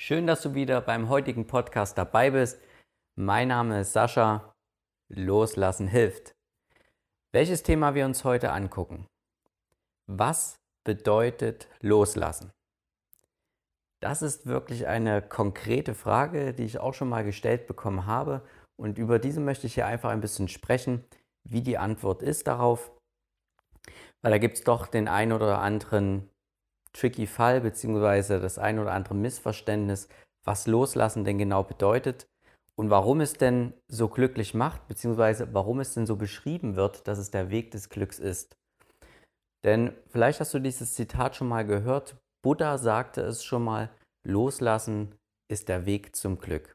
Schön, 0.00 0.28
dass 0.28 0.42
du 0.42 0.54
wieder 0.54 0.80
beim 0.80 1.08
heutigen 1.08 1.48
Podcast 1.48 1.98
dabei 1.98 2.30
bist. 2.30 2.62
Mein 3.16 3.48
Name 3.48 3.80
ist 3.80 3.94
Sascha. 3.94 4.54
Loslassen 5.08 5.88
hilft. 5.88 6.36
Welches 7.32 7.64
Thema 7.64 7.96
wir 7.96 8.04
uns 8.04 8.22
heute 8.22 8.52
angucken? 8.52 9.08
Was 10.06 10.60
bedeutet 10.84 11.66
Loslassen? 11.80 12.52
Das 14.00 14.22
ist 14.22 14.46
wirklich 14.46 14.86
eine 14.86 15.20
konkrete 15.20 15.96
Frage, 15.96 16.54
die 16.54 16.64
ich 16.64 16.78
auch 16.78 16.94
schon 16.94 17.08
mal 17.08 17.24
gestellt 17.24 17.66
bekommen 17.66 18.06
habe. 18.06 18.46
Und 18.76 18.98
über 18.98 19.18
diese 19.18 19.40
möchte 19.40 19.66
ich 19.66 19.74
hier 19.74 19.88
einfach 19.88 20.10
ein 20.10 20.20
bisschen 20.20 20.46
sprechen, 20.46 21.04
wie 21.42 21.60
die 21.60 21.76
Antwort 21.76 22.22
ist 22.22 22.46
darauf. 22.46 22.92
Weil 24.22 24.30
da 24.30 24.38
gibt 24.38 24.58
es 24.58 24.62
doch 24.62 24.86
den 24.86 25.08
ein 25.08 25.32
oder 25.32 25.58
anderen 25.58 26.30
tricky 26.92 27.26
Fall 27.26 27.60
beziehungsweise 27.60 28.40
das 28.40 28.58
ein 28.58 28.78
oder 28.78 28.92
andere 28.92 29.14
Missverständnis, 29.14 30.08
was 30.44 30.66
Loslassen 30.66 31.24
denn 31.24 31.38
genau 31.38 31.62
bedeutet 31.62 32.26
und 32.76 32.90
warum 32.90 33.20
es 33.20 33.34
denn 33.34 33.74
so 33.88 34.08
glücklich 34.08 34.54
macht, 34.54 34.86
beziehungsweise 34.88 35.52
warum 35.52 35.80
es 35.80 35.94
denn 35.94 36.06
so 36.06 36.16
beschrieben 36.16 36.76
wird, 36.76 37.08
dass 37.08 37.18
es 37.18 37.30
der 37.30 37.50
Weg 37.50 37.70
des 37.72 37.88
Glücks 37.88 38.18
ist. 38.18 38.56
Denn 39.64 39.92
vielleicht 40.08 40.40
hast 40.40 40.54
du 40.54 40.60
dieses 40.60 40.94
Zitat 40.94 41.34
schon 41.34 41.48
mal 41.48 41.66
gehört. 41.66 42.16
Buddha 42.42 42.78
sagte 42.78 43.20
es 43.22 43.42
schon 43.42 43.64
mal, 43.64 43.90
Loslassen 44.24 45.14
ist 45.50 45.68
der 45.68 45.86
Weg 45.86 46.14
zum 46.14 46.38
Glück. 46.38 46.72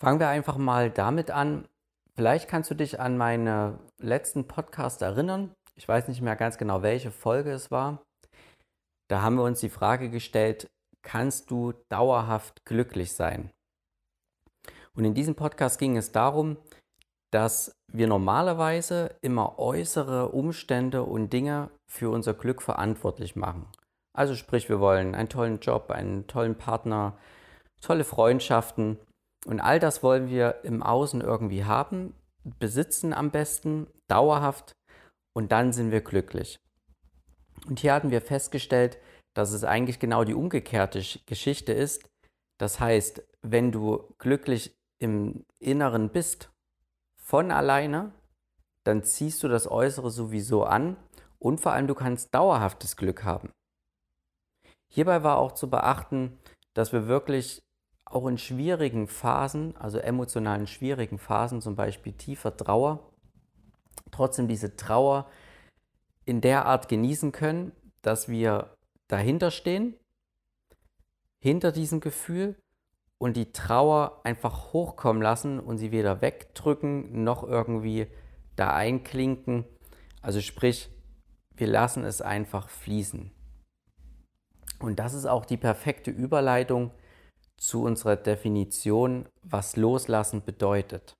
Fangen 0.00 0.20
wir 0.20 0.28
einfach 0.28 0.58
mal 0.58 0.90
damit 0.90 1.30
an. 1.30 1.66
Vielleicht 2.14 2.48
kannst 2.48 2.70
du 2.70 2.74
dich 2.74 3.00
an 3.00 3.16
meine 3.16 3.78
letzten 3.98 4.46
Podcast 4.46 5.02
erinnern 5.02 5.54
ich 5.78 5.88
weiß 5.88 6.08
nicht 6.08 6.20
mehr 6.20 6.36
ganz 6.36 6.58
genau, 6.58 6.82
welche 6.82 7.12
Folge 7.12 7.52
es 7.52 7.70
war. 7.70 8.02
Da 9.08 9.22
haben 9.22 9.36
wir 9.36 9.44
uns 9.44 9.60
die 9.60 9.68
Frage 9.68 10.10
gestellt, 10.10 10.66
kannst 11.02 11.50
du 11.50 11.72
dauerhaft 11.88 12.64
glücklich 12.66 13.12
sein? 13.12 13.50
Und 14.94 15.04
in 15.04 15.14
diesem 15.14 15.36
Podcast 15.36 15.78
ging 15.78 15.96
es 15.96 16.10
darum, 16.10 16.56
dass 17.32 17.72
wir 17.92 18.08
normalerweise 18.08 19.16
immer 19.22 19.58
äußere 19.58 20.30
Umstände 20.30 21.04
und 21.04 21.32
Dinge 21.32 21.70
für 21.88 22.10
unser 22.10 22.34
Glück 22.34 22.60
verantwortlich 22.60 23.36
machen. 23.36 23.66
Also 24.16 24.34
sprich, 24.34 24.68
wir 24.68 24.80
wollen 24.80 25.14
einen 25.14 25.28
tollen 25.28 25.60
Job, 25.60 25.90
einen 25.90 26.26
tollen 26.26 26.56
Partner, 26.56 27.16
tolle 27.80 28.02
Freundschaften 28.02 28.98
und 29.46 29.60
all 29.60 29.78
das 29.78 30.02
wollen 30.02 30.28
wir 30.28 30.64
im 30.64 30.82
Außen 30.82 31.20
irgendwie 31.20 31.64
haben, 31.64 32.14
besitzen 32.58 33.12
am 33.12 33.30
besten, 33.30 33.86
dauerhaft 34.08 34.72
und 35.34 35.52
dann 35.52 35.72
sind 35.72 35.90
wir 35.90 36.00
glücklich. 36.00 36.58
Und 37.66 37.80
hier 37.80 37.92
hatten 37.92 38.10
wir 38.10 38.20
festgestellt, 38.20 38.98
dass 39.34 39.52
es 39.52 39.64
eigentlich 39.64 39.98
genau 39.98 40.24
die 40.24 40.34
umgekehrte 40.34 41.02
Geschichte 41.26 41.72
ist. 41.72 42.08
Das 42.58 42.80
heißt, 42.80 43.22
wenn 43.42 43.72
du 43.72 44.14
glücklich 44.18 44.76
im 44.98 45.44
Inneren 45.60 46.10
bist, 46.10 46.50
von 47.28 47.50
alleine, 47.50 48.12
dann 48.84 49.02
ziehst 49.02 49.42
du 49.42 49.48
das 49.48 49.70
Äußere 49.70 50.10
sowieso 50.10 50.64
an 50.64 50.96
und 51.38 51.60
vor 51.60 51.72
allem 51.72 51.86
du 51.86 51.94
kannst 51.94 52.34
dauerhaftes 52.34 52.96
Glück 52.96 53.22
haben. 53.22 53.52
Hierbei 54.90 55.22
war 55.22 55.36
auch 55.36 55.52
zu 55.52 55.68
beachten, 55.68 56.38
dass 56.72 56.94
wir 56.94 57.06
wirklich 57.06 57.62
auch 58.06 58.26
in 58.26 58.38
schwierigen 58.38 59.06
Phasen, 59.06 59.76
also 59.76 59.98
emotionalen 59.98 60.66
schwierigen 60.66 61.18
Phasen, 61.18 61.60
zum 61.60 61.76
Beispiel 61.76 62.14
tiefer 62.14 62.56
Trauer, 62.56 63.12
trotzdem 64.18 64.48
diese 64.48 64.76
Trauer 64.76 65.30
in 66.26 66.40
der 66.40 66.66
Art 66.66 66.88
genießen 66.88 67.32
können, 67.32 67.72
dass 68.02 68.28
wir 68.28 68.74
dahinter 69.08 69.50
stehen, 69.50 69.94
hinter 71.40 71.72
diesem 71.72 72.00
Gefühl 72.00 72.56
und 73.18 73.36
die 73.36 73.52
Trauer 73.52 74.20
einfach 74.24 74.72
hochkommen 74.72 75.22
lassen 75.22 75.60
und 75.60 75.78
sie 75.78 75.92
weder 75.92 76.20
wegdrücken 76.20 77.24
noch 77.24 77.44
irgendwie 77.44 78.08
da 78.56 78.74
einklinken. 78.74 79.64
Also 80.20 80.40
sprich, 80.40 80.90
wir 81.54 81.68
lassen 81.68 82.04
es 82.04 82.20
einfach 82.20 82.68
fließen. 82.68 83.30
Und 84.80 84.98
das 84.98 85.14
ist 85.14 85.26
auch 85.26 85.44
die 85.44 85.56
perfekte 85.56 86.10
Überleitung 86.10 86.90
zu 87.56 87.82
unserer 87.82 88.16
Definition, 88.16 89.28
was 89.42 89.76
loslassen 89.76 90.44
bedeutet. 90.44 91.14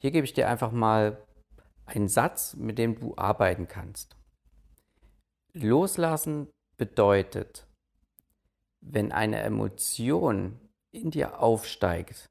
Hier 0.00 0.10
gebe 0.10 0.24
ich 0.24 0.34
dir 0.34 0.48
einfach 0.48 0.72
mal 0.72 1.22
ein 1.88 2.08
Satz, 2.08 2.54
mit 2.54 2.78
dem 2.78 2.98
du 2.98 3.14
arbeiten 3.16 3.68
kannst. 3.68 4.16
Loslassen 5.52 6.48
bedeutet, 6.76 7.66
wenn 8.80 9.12
eine 9.12 9.40
Emotion 9.40 10.60
in 10.92 11.10
dir 11.10 11.40
aufsteigt, 11.40 12.26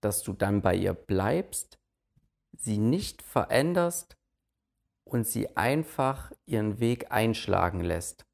dass 0.00 0.22
du 0.22 0.32
dann 0.32 0.62
bei 0.62 0.74
ihr 0.74 0.94
bleibst, 0.94 1.78
sie 2.56 2.78
nicht 2.78 3.22
veränderst 3.22 4.16
und 5.04 5.26
sie 5.26 5.56
einfach 5.56 6.32
ihren 6.46 6.78
Weg 6.80 7.10
einschlagen 7.10 7.80
lässt, 7.80 8.24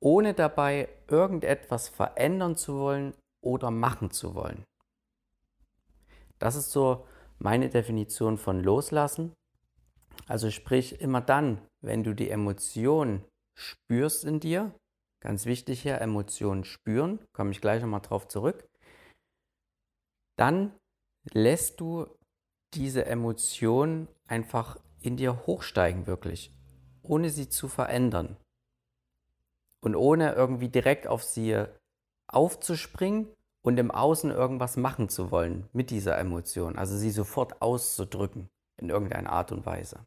ohne 0.00 0.34
dabei 0.34 0.88
irgendetwas 1.08 1.88
verändern 1.88 2.56
zu 2.56 2.78
wollen 2.78 3.14
oder 3.40 3.70
machen 3.70 4.10
zu 4.10 4.34
wollen. 4.34 4.64
Das 6.38 6.56
ist 6.56 6.72
so 6.72 7.06
meine 7.38 7.68
Definition 7.68 8.36
von 8.38 8.62
Loslassen. 8.62 9.32
Also 10.26 10.50
sprich, 10.50 11.00
immer 11.00 11.20
dann, 11.20 11.60
wenn 11.80 12.04
du 12.04 12.14
die 12.14 12.30
Emotion 12.30 13.24
spürst 13.56 14.24
in 14.24 14.40
dir, 14.40 14.74
ganz 15.20 15.46
wichtig 15.46 15.82
hier, 15.82 16.00
Emotionen 16.00 16.64
spüren, 16.64 17.18
komme 17.32 17.50
ich 17.50 17.60
gleich 17.60 17.82
nochmal 17.82 18.00
drauf 18.00 18.28
zurück, 18.28 18.68
dann 20.36 20.72
lässt 21.32 21.80
du 21.80 22.06
diese 22.74 23.06
Emotion 23.06 24.08
einfach 24.28 24.80
in 25.00 25.16
dir 25.16 25.46
hochsteigen, 25.46 26.06
wirklich, 26.06 26.52
ohne 27.02 27.30
sie 27.30 27.48
zu 27.48 27.68
verändern. 27.68 28.36
Und 29.82 29.94
ohne 29.96 30.32
irgendwie 30.32 30.70
direkt 30.70 31.06
auf 31.06 31.22
sie 31.22 31.62
aufzuspringen 32.26 33.28
und 33.62 33.78
im 33.78 33.90
Außen 33.90 34.30
irgendwas 34.30 34.76
machen 34.76 35.10
zu 35.10 35.30
wollen 35.30 35.68
mit 35.72 35.90
dieser 35.90 36.18
Emotion, 36.18 36.76
also 36.76 36.96
sie 36.96 37.10
sofort 37.10 37.60
auszudrücken 37.60 38.48
in 38.76 38.90
irgendeiner 38.90 39.30
Art 39.30 39.52
und 39.52 39.66
Weise. 39.66 40.06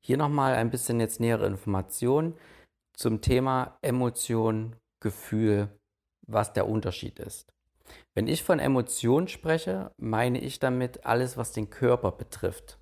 Hier 0.00 0.16
nochmal 0.16 0.54
ein 0.54 0.70
bisschen 0.70 1.00
jetzt 1.00 1.20
nähere 1.20 1.46
Informationen 1.46 2.34
zum 2.94 3.20
Thema 3.20 3.78
Emotion, 3.82 4.76
Gefühl, 5.00 5.68
was 6.26 6.52
der 6.52 6.68
Unterschied 6.68 7.18
ist. 7.18 7.52
Wenn 8.14 8.26
ich 8.26 8.42
von 8.42 8.58
Emotion 8.58 9.28
spreche, 9.28 9.92
meine 9.96 10.40
ich 10.40 10.58
damit 10.58 11.04
alles, 11.04 11.36
was 11.36 11.52
den 11.52 11.70
Körper 11.70 12.12
betrifft. 12.12 12.78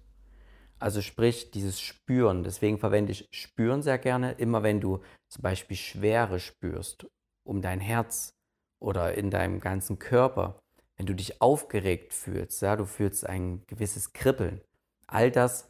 Also 0.79 1.01
sprich 1.01 1.51
dieses 1.51 1.81
Spüren. 1.81 2.45
Deswegen 2.45 2.79
verwende 2.79 3.13
ich 3.13 3.29
Spüren 3.31 3.83
sehr 3.83 3.99
gerne, 3.99 4.33
immer 4.33 4.63
wenn 4.63 4.81
du 4.81 5.01
zum 5.29 5.43
Beispiel 5.43 5.77
Schwere 5.77 6.41
spürst 6.41 7.07
um 7.47 7.61
dein 7.61 7.81
Herz 7.81 8.35
oder 8.81 9.15
in 9.15 9.31
deinem 9.31 9.61
ganzen 9.61 9.99
Körper. 9.99 10.61
Wenn 10.97 11.07
du 11.07 11.15
dich 11.15 11.41
aufgeregt 11.41 12.13
fühlst, 12.13 12.63
ja, 12.63 12.77
du 12.77 12.85
fühlst 12.85 13.27
ein 13.27 13.63
gewisses 13.67 14.13
Kribbeln. 14.13 14.61
All 15.07 15.31
das 15.31 15.69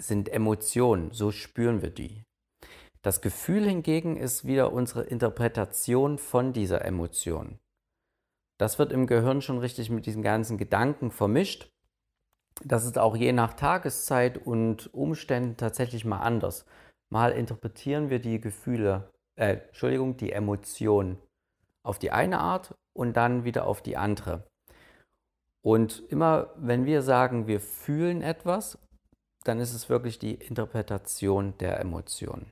sind 0.00 0.28
Emotionen, 0.28 1.12
so 1.12 1.30
spüren 1.30 1.82
wir 1.82 1.90
die. 1.90 2.24
Das 3.02 3.20
Gefühl 3.20 3.64
hingegen 3.66 4.16
ist 4.16 4.44
wieder 4.44 4.72
unsere 4.72 5.02
Interpretation 5.02 6.18
von 6.18 6.52
dieser 6.52 6.84
Emotion. 6.84 7.58
Das 8.58 8.78
wird 8.78 8.92
im 8.92 9.06
Gehirn 9.06 9.42
schon 9.42 9.58
richtig 9.58 9.90
mit 9.90 10.06
diesen 10.06 10.22
ganzen 10.22 10.56
Gedanken 10.58 11.10
vermischt. 11.10 11.68
Das 12.64 12.84
ist 12.84 12.98
auch 12.98 13.16
je 13.16 13.32
nach 13.32 13.54
Tageszeit 13.54 14.38
und 14.38 14.92
Umständen 14.94 15.56
tatsächlich 15.56 16.04
mal 16.04 16.20
anders. 16.20 16.64
Mal 17.10 17.32
interpretieren 17.32 18.08
wir 18.08 18.20
die 18.20 18.40
Gefühle, 18.40 19.10
äh, 19.36 19.56
Entschuldigung, 19.56 20.16
die 20.16 20.32
Emotion 20.32 21.18
auf 21.82 21.98
die 21.98 22.12
eine 22.12 22.38
Art 22.38 22.74
und 22.94 23.16
dann 23.16 23.44
wieder 23.44 23.66
auf 23.66 23.82
die 23.82 23.96
andere. 23.96 24.44
Und 25.62 26.02
immer 26.08 26.50
wenn 26.56 26.86
wir 26.86 27.02
sagen, 27.02 27.46
wir 27.46 27.60
fühlen 27.60 28.22
etwas, 28.22 28.78
dann 29.44 29.60
ist 29.60 29.72
es 29.72 29.88
wirklich 29.88 30.18
die 30.18 30.34
Interpretation 30.34 31.56
der 31.58 31.80
Emotionen. 31.80 32.50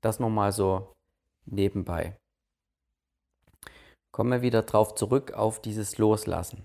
Das 0.00 0.20
nochmal 0.20 0.52
so 0.52 0.92
nebenbei. 1.44 2.16
Kommen 4.12 4.30
wir 4.30 4.42
wieder 4.42 4.62
drauf 4.62 4.94
zurück 4.94 5.32
auf 5.32 5.60
dieses 5.60 5.98
Loslassen. 5.98 6.64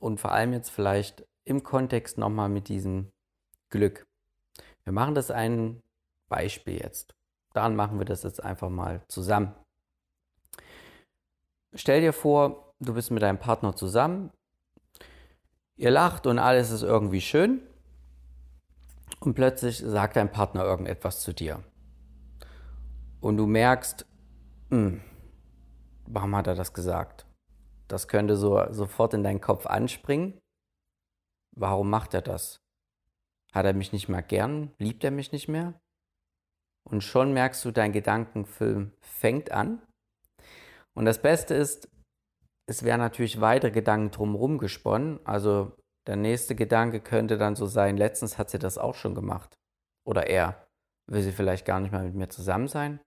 Und 0.00 0.20
vor 0.20 0.32
allem 0.32 0.52
jetzt 0.52 0.70
vielleicht 0.70 1.26
im 1.44 1.62
Kontext 1.62 2.18
nochmal 2.18 2.48
mit 2.48 2.68
diesem 2.68 3.10
Glück. 3.70 4.06
Wir 4.84 4.92
machen 4.92 5.14
das 5.14 5.30
ein 5.30 5.82
Beispiel 6.28 6.80
jetzt. 6.80 7.14
Dann 7.54 7.76
machen 7.76 7.98
wir 7.98 8.04
das 8.04 8.22
jetzt 8.22 8.42
einfach 8.42 8.68
mal 8.68 9.02
zusammen. 9.08 9.54
Stell 11.76 12.00
dir 12.00 12.12
vor, 12.12 12.74
du 12.80 12.94
bist 12.94 13.10
mit 13.10 13.22
deinem 13.22 13.38
Partner 13.38 13.76
zusammen. 13.76 14.30
Ihr 15.76 15.90
lacht 15.90 16.26
und 16.26 16.38
alles 16.38 16.70
ist 16.70 16.82
irgendwie 16.82 17.20
schön 17.20 17.60
und 19.20 19.34
plötzlich 19.34 19.78
sagt 19.78 20.16
dein 20.16 20.32
Partner 20.32 20.64
irgendetwas 20.64 21.20
zu 21.20 21.32
dir. 21.32 21.62
und 23.20 23.36
du 23.38 23.46
merkst, 23.46 24.06
hm, 24.70 25.00
warum 26.06 26.36
hat 26.36 26.46
er 26.46 26.54
das 26.54 26.72
gesagt? 26.72 27.26
Das 27.88 28.08
könnte 28.08 28.36
so 28.36 28.72
sofort 28.72 29.14
in 29.14 29.22
deinen 29.24 29.40
Kopf 29.40 29.66
anspringen. 29.66 30.38
Warum 31.56 31.90
macht 31.90 32.14
er 32.14 32.22
das? 32.22 32.60
Hat 33.52 33.66
er 33.66 33.74
mich 33.74 33.92
nicht 33.92 34.08
mehr 34.08 34.22
gern? 34.22 34.72
Liebt 34.78 35.02
er 35.04 35.10
mich 35.10 35.32
nicht 35.32 35.48
mehr? 35.48 35.74
Und 36.84 37.02
schon 37.02 37.32
merkst 37.32 37.64
du, 37.64 37.72
dein 37.72 37.92
Gedankenfilm 37.92 38.92
fängt 39.00 39.50
an. 39.50 39.82
Und 40.96 41.04
das 41.04 41.20
Beste 41.20 41.54
ist, 41.54 41.88
es 42.68 42.82
werden 42.82 43.00
natürlich 43.00 43.40
weitere 43.40 43.70
Gedanken 43.70 44.10
drumherum 44.10 44.58
gesponnen. 44.58 45.20
Also 45.24 45.76
der 46.06 46.16
nächste 46.16 46.54
Gedanke 46.54 47.00
könnte 47.00 47.38
dann 47.38 47.54
so 47.54 47.66
sein, 47.66 47.96
letztens 47.96 48.38
hat 48.38 48.50
sie 48.50 48.58
das 48.58 48.78
auch 48.78 48.94
schon 48.94 49.14
gemacht. 49.14 49.56
Oder 50.06 50.28
er. 50.28 50.66
Will 51.08 51.22
sie 51.22 51.32
vielleicht 51.32 51.66
gar 51.66 51.80
nicht 51.80 51.92
mehr 51.92 52.02
mit 52.02 52.14
mir 52.14 52.28
zusammen 52.28 52.66
sein? 52.66 53.00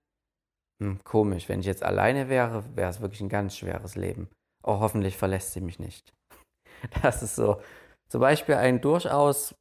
Hm, 0.82 1.04
komisch, 1.04 1.50
wenn 1.50 1.60
ich 1.60 1.66
jetzt 1.66 1.84
alleine 1.84 2.30
wäre, 2.30 2.64
wäre 2.76 2.90
es 2.90 3.02
wirklich 3.02 3.22
ein 3.22 3.30
ganz 3.30 3.58
schweres 3.58 3.96
Leben. 3.96 4.30
Oh, 4.64 4.80
hoffentlich 4.80 5.18
verlässt 5.18 5.54
sie 5.54 5.62
mich 5.62 5.80
nicht. 5.80 6.14
Das 7.04 7.22
ist 7.22 7.36
so 7.36 7.62
zum 8.08 8.22
Beispiel 8.22 8.56
ein 8.56 8.80
durchaus 8.80 9.54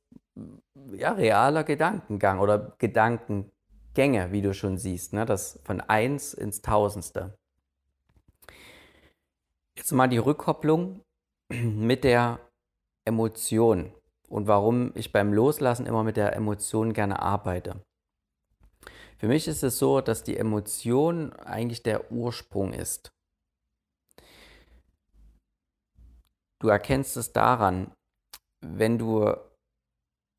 ja, 0.93 1.11
realer 1.13 1.65
Gedankengang 1.65 2.39
oder 2.39 2.77
Gedankengänge, 2.79 4.31
wie 4.31 4.41
du 4.41 4.55
schon 4.55 4.79
siehst, 4.79 5.13
ne? 5.15 5.27
das 5.27 5.59
von 5.65 5.81
1 5.81 6.35
ins 6.35 6.63
Tausendste. 6.63 7.37
Jetzt 9.79 9.93
mal 9.93 10.09
die 10.09 10.19
Rückkopplung 10.19 11.05
mit 11.53 12.03
der 12.03 12.41
Emotion 13.07 13.95
und 14.29 14.49
warum 14.49 14.91
ich 14.97 15.13
beim 15.13 15.33
Loslassen 15.33 15.87
immer 15.87 16.03
mit 16.03 16.17
der 16.17 16.35
Emotion 16.35 16.93
gerne 16.93 17.23
arbeite. 17.23 17.81
Für 19.19 19.29
mich 19.29 19.47
ist 19.47 19.63
es 19.63 19.79
so, 19.79 20.01
dass 20.01 20.25
die 20.25 20.37
Emotion 20.37 21.33
eigentlich 21.35 21.85
der 21.85 22.11
Ursprung 22.11 22.73
ist. 22.73 23.13
Du 26.61 26.67
erkennst 26.69 27.17
es 27.17 27.33
daran, 27.33 27.93
wenn 28.61 28.99
du 28.99 29.33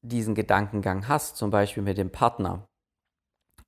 diesen 0.06 0.36
Gedankengang 0.36 1.08
hast, 1.08 1.38
zum 1.38 1.50
Beispiel 1.50 1.82
mit 1.82 1.98
dem 1.98 2.12
Partner, 2.12 2.68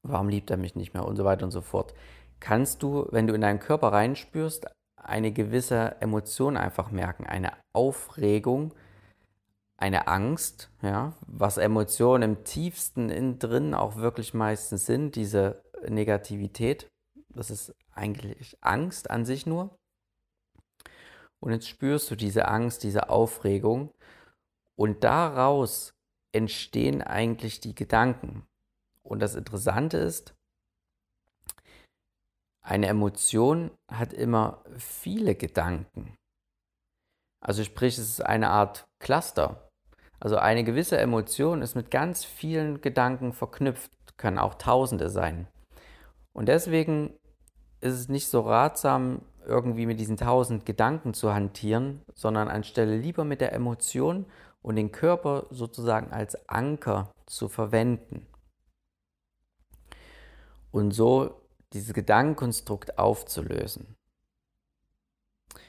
warum 0.03 0.27
liebt 0.27 0.51
er 0.51 0.57
mich 0.57 0.75
nicht 0.75 0.93
mehr 0.93 1.05
und 1.05 1.15
so 1.15 1.23
weiter 1.23 1.45
und 1.45 1.51
so 1.51 1.61
fort, 1.61 1.93
kannst 2.41 2.83
du, 2.83 3.07
wenn 3.11 3.25
du 3.25 3.33
in 3.33 3.41
deinen 3.41 3.59
Körper 3.59 3.93
reinspürst, 3.93 4.67
eine 5.03 5.31
gewisse 5.31 5.99
Emotion 6.01 6.57
einfach 6.57 6.91
merken, 6.91 7.25
eine 7.25 7.53
Aufregung, 7.73 8.73
eine 9.77 10.07
Angst, 10.07 10.69
ja, 10.81 11.13
was 11.25 11.57
Emotionen 11.57 12.23
im 12.23 12.43
tiefsten 12.43 13.09
innen 13.09 13.39
drin 13.39 13.73
auch 13.73 13.95
wirklich 13.95 14.33
meistens 14.33 14.85
sind, 14.85 15.15
diese 15.15 15.63
Negativität. 15.87 16.87
Das 17.29 17.49
ist 17.49 17.73
eigentlich 17.91 18.57
Angst 18.61 19.09
an 19.09 19.25
sich 19.25 19.45
nur. 19.45 19.75
Und 21.39 21.51
jetzt 21.51 21.67
spürst 21.67 22.11
du 22.11 22.15
diese 22.15 22.47
Angst, 22.47 22.83
diese 22.83 23.09
Aufregung 23.09 23.91
und 24.75 25.03
daraus 25.03 25.93
entstehen 26.31 27.01
eigentlich 27.01 27.59
die 27.59 27.73
Gedanken. 27.73 28.45
Und 29.03 29.19
das 29.19 29.35
Interessante 29.35 29.97
ist, 29.97 30.35
eine 32.61 32.87
Emotion 32.87 33.71
hat 33.87 34.13
immer 34.13 34.63
viele 34.77 35.35
Gedanken. 35.35 36.15
Also 37.41 37.63
sprich, 37.63 37.97
es 37.97 38.09
ist 38.09 38.25
eine 38.25 38.49
Art 38.49 38.85
Cluster. 38.99 39.69
Also 40.19 40.37
eine 40.37 40.63
gewisse 40.63 40.99
Emotion 40.99 41.63
ist 41.63 41.75
mit 41.75 41.89
ganz 41.89 42.23
vielen 42.23 42.81
Gedanken 42.81 43.33
verknüpft, 43.33 43.91
können 44.17 44.37
auch 44.37 44.55
Tausende 44.55 45.09
sein. 45.09 45.47
Und 46.33 46.47
deswegen 46.47 47.17
ist 47.81 47.95
es 47.95 48.09
nicht 48.09 48.27
so 48.27 48.41
ratsam, 48.41 49.23
irgendwie 49.45 49.87
mit 49.87 49.99
diesen 49.99 50.17
tausend 50.17 50.67
Gedanken 50.67 51.15
zu 51.15 51.33
hantieren, 51.33 52.03
sondern 52.13 52.47
anstelle 52.47 52.95
lieber 52.95 53.23
mit 53.23 53.41
der 53.41 53.53
Emotion 53.53 54.27
und 54.61 54.75
den 54.75 54.91
Körper 54.91 55.47
sozusagen 55.49 56.11
als 56.11 56.47
Anker 56.47 57.11
zu 57.25 57.49
verwenden. 57.49 58.27
Und 60.71 60.91
so 60.91 61.40
dieses 61.73 61.93
Gedankenkonstrukt 61.93 62.97
aufzulösen. 62.97 63.95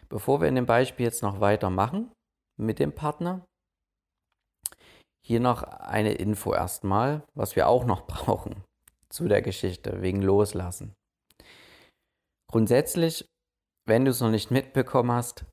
Bevor 0.09 0.41
wir 0.41 0.49
in 0.49 0.57
dem 0.57 0.67
Beispiel 0.67 1.07
jetzt 1.07 1.23
noch 1.23 1.41
weitermachen 1.41 2.13
mit 2.59 2.79
dem 2.79 2.95
Partner, 2.95 3.45
hier 5.25 5.41
noch 5.41 5.63
eine 5.63 6.15
Info 6.15 6.53
erstmal, 6.53 7.27
was 7.35 7.57
wir 7.57 7.69
auch 7.69 7.85
noch 7.85 8.07
brauchen 8.07 8.65
zu 9.09 9.29
der 9.29 9.43
Geschichte 9.43 10.03
wegen 10.03 10.23
Loslassen. 10.23 10.95
Grundsätzlich, 12.51 13.27
wenn 13.87 14.05
du 14.05 14.11
es 14.11 14.21
noch 14.21 14.31
nicht 14.31 14.51
mitbekommen 14.51 15.13
hast, 15.13 15.45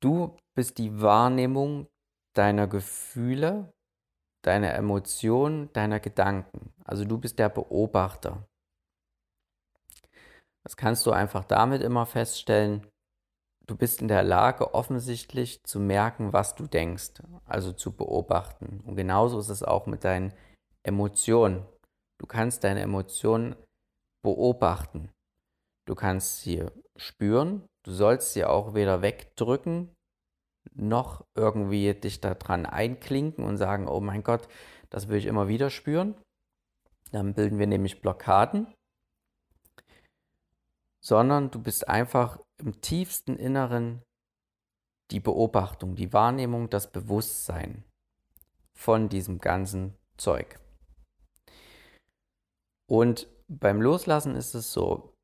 du 0.00 0.36
bist 0.56 0.78
die 0.78 1.00
Wahrnehmung 1.00 1.88
deiner 2.34 2.66
Gefühle, 2.66 3.72
deiner 4.42 4.74
Emotionen, 4.74 5.72
deiner 5.72 6.00
Gedanken. 6.00 6.72
Also 6.84 7.04
du 7.04 7.18
bist 7.18 7.38
der 7.38 7.48
Beobachter. 7.48 8.46
Das 10.64 10.76
kannst 10.76 11.04
du 11.06 11.12
einfach 11.12 11.44
damit 11.44 11.82
immer 11.82 12.06
feststellen, 12.06 12.86
du 13.66 13.76
bist 13.76 14.00
in 14.00 14.08
der 14.08 14.22
Lage, 14.22 14.74
offensichtlich 14.74 15.62
zu 15.64 15.78
merken, 15.78 16.32
was 16.32 16.54
du 16.54 16.66
denkst, 16.66 17.22
also 17.44 17.72
zu 17.72 17.92
beobachten. 17.92 18.80
Und 18.86 18.96
genauso 18.96 19.38
ist 19.38 19.50
es 19.50 19.62
auch 19.62 19.86
mit 19.86 20.04
deinen 20.04 20.32
Emotionen. 20.82 21.64
Du 22.18 22.26
kannst 22.26 22.64
deine 22.64 22.80
Emotionen 22.80 23.56
beobachten. 24.22 25.10
Du 25.86 25.94
kannst 25.94 26.40
sie 26.40 26.64
spüren. 26.96 27.66
Du 27.84 27.92
sollst 27.92 28.32
sie 28.32 28.44
auch 28.44 28.74
weder 28.74 29.02
wegdrücken, 29.02 29.94
noch 30.72 31.26
irgendwie 31.34 31.92
dich 31.94 32.20
daran 32.20 32.64
einklinken 32.64 33.44
und 33.44 33.58
sagen, 33.58 33.88
oh 33.88 34.00
mein 34.00 34.22
Gott, 34.22 34.48
das 34.88 35.08
will 35.08 35.18
ich 35.18 35.26
immer 35.26 35.48
wieder 35.48 35.68
spüren. 35.68 36.14
Dann 37.12 37.34
bilden 37.34 37.58
wir 37.58 37.66
nämlich 37.66 38.00
Blockaden. 38.00 38.72
Sondern 41.04 41.50
du 41.50 41.60
bist 41.60 41.88
einfach 41.88 42.40
im 42.56 42.80
tiefsten 42.80 43.36
Inneren 43.36 44.02
die 45.10 45.20
Beobachtung, 45.20 45.96
die 45.96 46.12
Wahrnehmung, 46.12 46.70
das 46.70 46.90
Bewusstsein 46.90 47.84
von 48.72 49.08
diesem 49.08 49.38
ganzen 49.38 49.94
Zeug. 50.16 50.58
Und 52.88 53.28
beim 53.48 53.82
Loslassen 53.82 54.34
ist 54.34 54.54
es 54.54 54.72
so, 54.72 55.14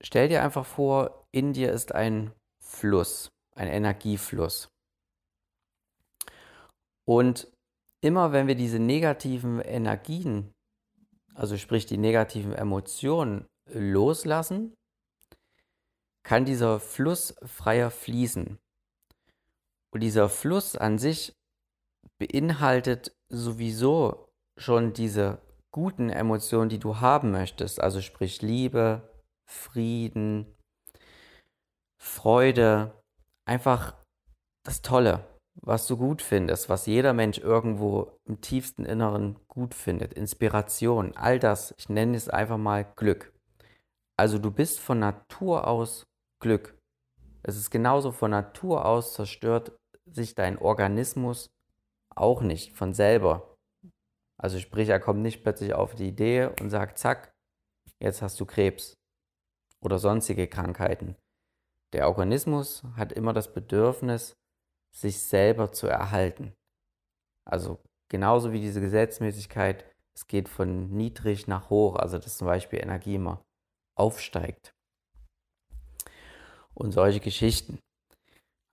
stell 0.00 0.28
dir 0.28 0.42
einfach 0.42 0.66
vor, 0.66 1.26
in 1.30 1.52
dir 1.52 1.72
ist 1.72 1.94
ein 1.94 2.32
Fluss, 2.60 3.30
ein 3.54 3.68
Energiefluss. 3.68 4.68
Und 7.06 7.50
immer 8.00 8.32
wenn 8.32 8.46
wir 8.46 8.54
diese 8.54 8.78
negativen 8.78 9.60
Energien, 9.60 10.52
also 11.34 11.56
sprich 11.56 11.86
die 11.86 11.98
negativen 11.98 12.52
Emotionen 12.52 13.46
loslassen, 13.72 14.74
kann 16.22 16.44
dieser 16.44 16.80
Fluss 16.80 17.34
freier 17.44 17.90
fließen. 17.90 18.58
Und 19.90 20.00
dieser 20.00 20.28
Fluss 20.28 20.76
an 20.76 20.98
sich 20.98 21.32
beinhaltet 22.18 23.16
sowieso 23.28 24.28
schon 24.58 24.92
diese 24.92 25.40
guten 25.70 26.10
Emotionen, 26.10 26.68
die 26.68 26.78
du 26.78 27.00
haben 27.00 27.30
möchtest, 27.30 27.80
also 27.80 28.00
sprich 28.00 28.42
Liebe, 28.42 29.08
Frieden, 29.46 30.54
Freude, 31.98 33.02
einfach 33.46 33.94
das 34.64 34.82
Tolle, 34.82 35.26
was 35.62 35.86
du 35.86 35.96
gut 35.96 36.22
findest, 36.22 36.68
was 36.68 36.86
jeder 36.86 37.12
Mensch 37.12 37.38
irgendwo 37.38 38.18
im 38.24 38.40
tiefsten 38.40 38.84
Inneren 38.84 39.38
gut 39.48 39.74
findet, 39.74 40.12
Inspiration, 40.12 41.16
all 41.16 41.38
das, 41.38 41.74
ich 41.78 41.88
nenne 41.88 42.16
es 42.16 42.28
einfach 42.28 42.58
mal 42.58 42.84
Glück. 42.96 43.32
Also 44.18 44.38
du 44.38 44.50
bist 44.50 44.80
von 44.80 44.98
Natur 44.98 45.68
aus 45.68 46.04
Glück. 46.40 46.76
Es 47.44 47.56
ist 47.56 47.70
genauso 47.70 48.10
von 48.10 48.32
Natur 48.32 48.84
aus 48.84 49.14
zerstört 49.14 49.78
sich 50.06 50.34
dein 50.34 50.58
Organismus 50.58 51.50
auch 52.16 52.42
nicht 52.42 52.76
von 52.76 52.94
selber. 52.94 53.56
Also 54.36 54.58
sprich, 54.58 54.88
er 54.88 54.98
kommt 54.98 55.22
nicht 55.22 55.44
plötzlich 55.44 55.72
auf 55.72 55.94
die 55.94 56.08
Idee 56.08 56.50
und 56.60 56.68
sagt, 56.68 56.98
zack, 56.98 57.32
jetzt 58.00 58.20
hast 58.20 58.40
du 58.40 58.44
Krebs 58.44 58.96
oder 59.80 60.00
sonstige 60.00 60.48
Krankheiten. 60.48 61.14
Der 61.92 62.08
Organismus 62.08 62.82
hat 62.96 63.12
immer 63.12 63.32
das 63.32 63.52
Bedürfnis, 63.52 64.34
sich 64.92 65.20
selber 65.20 65.70
zu 65.70 65.86
erhalten. 65.86 66.54
Also 67.44 67.78
genauso 68.08 68.50
wie 68.50 68.60
diese 68.60 68.80
Gesetzmäßigkeit, 68.80 69.84
es 70.16 70.26
geht 70.26 70.48
von 70.48 70.90
niedrig 70.90 71.46
nach 71.46 71.70
hoch, 71.70 71.94
also 71.94 72.18
dass 72.18 72.36
zum 72.36 72.48
Beispiel 72.48 72.80
Energie 72.80 73.14
immer 73.14 73.44
aufsteigt 73.98 74.72
und 76.74 76.92
solche 76.92 77.20
Geschichten. 77.20 77.80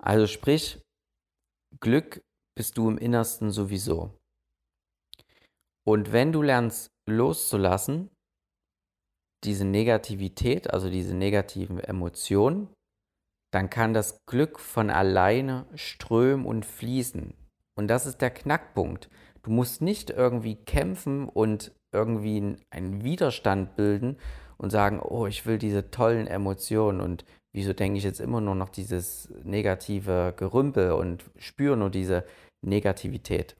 Also 0.02 0.28
sprich, 0.28 0.80
Glück 1.80 2.22
bist 2.56 2.78
du 2.78 2.90
im 2.90 2.98
Innersten 2.98 3.52
sowieso. 3.52 4.18
Und 5.86 6.12
wenn 6.12 6.32
du 6.32 6.42
lernst 6.42 6.90
loszulassen, 7.08 8.10
diese 9.44 9.66
Negativität, 9.66 10.72
also 10.72 10.90
diese 10.90 11.16
negativen 11.16 11.80
Emotionen, 11.80 12.74
dann 13.54 13.70
kann 13.70 13.94
das 13.94 14.18
Glück 14.28 14.60
von 14.60 14.90
alleine 14.90 15.68
strömen 15.76 16.46
und 16.46 16.66
fließen. 16.66 17.34
Und 17.78 17.88
das 17.88 18.06
ist 18.06 18.22
der 18.22 18.32
Knackpunkt. 18.32 19.10
Du 19.44 19.52
musst 19.52 19.82
nicht 19.82 20.10
irgendwie 20.10 20.56
kämpfen 20.56 21.30
und 21.30 21.72
irgendwie 21.94 22.58
einen 22.72 23.04
Widerstand 23.04 23.76
bilden 23.76 24.18
und 24.58 24.70
sagen, 24.70 25.00
oh, 25.00 25.28
ich 25.28 25.46
will 25.46 25.58
diese 25.58 25.92
tollen 25.92 26.28
Emotionen 26.28 27.02
und 27.02 27.26
wieso 27.54 27.74
denke 27.74 27.98
ich 27.98 28.04
jetzt 28.04 28.20
immer 28.20 28.42
nur 28.42 28.56
noch 28.56 28.70
dieses 28.70 29.30
negative 29.44 30.34
Gerümpel 30.36 30.92
und 30.92 31.24
spüre 31.38 31.78
nur 31.78 31.90
diese 31.90 32.26
Negativität. 32.62 33.56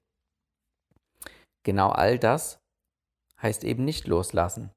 Genau 1.64 1.90
all 1.90 2.20
das 2.20 2.60
heißt 3.42 3.64
eben 3.64 3.86
nicht 3.86 4.08
loslassen. 4.08 4.72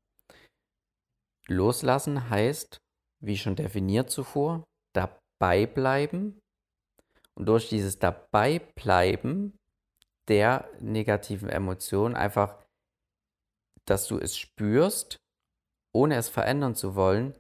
Loslassen 1.47 2.31
heißt, 2.31 2.79
wie 3.21 3.37
schon 3.37 3.57
definiert 3.57 4.11
zuvor, 4.11 4.65
dabei 4.95 5.67
bleiben 5.67 6.39
und 7.35 7.47
durch 7.47 7.69
dieses 7.69 7.99
Dabeibleiben 7.99 9.57
der 10.29 10.69
negativen 10.81 11.49
Emotion 11.49 12.15
einfach, 12.15 12.63
dass 13.87 14.07
du 14.07 14.19
es 14.19 14.37
spürst, 14.37 15.17
ohne 15.99 16.15
es 16.15 16.29
verändern 16.29 16.77
zu 16.77 16.95
wollen, 16.95 17.35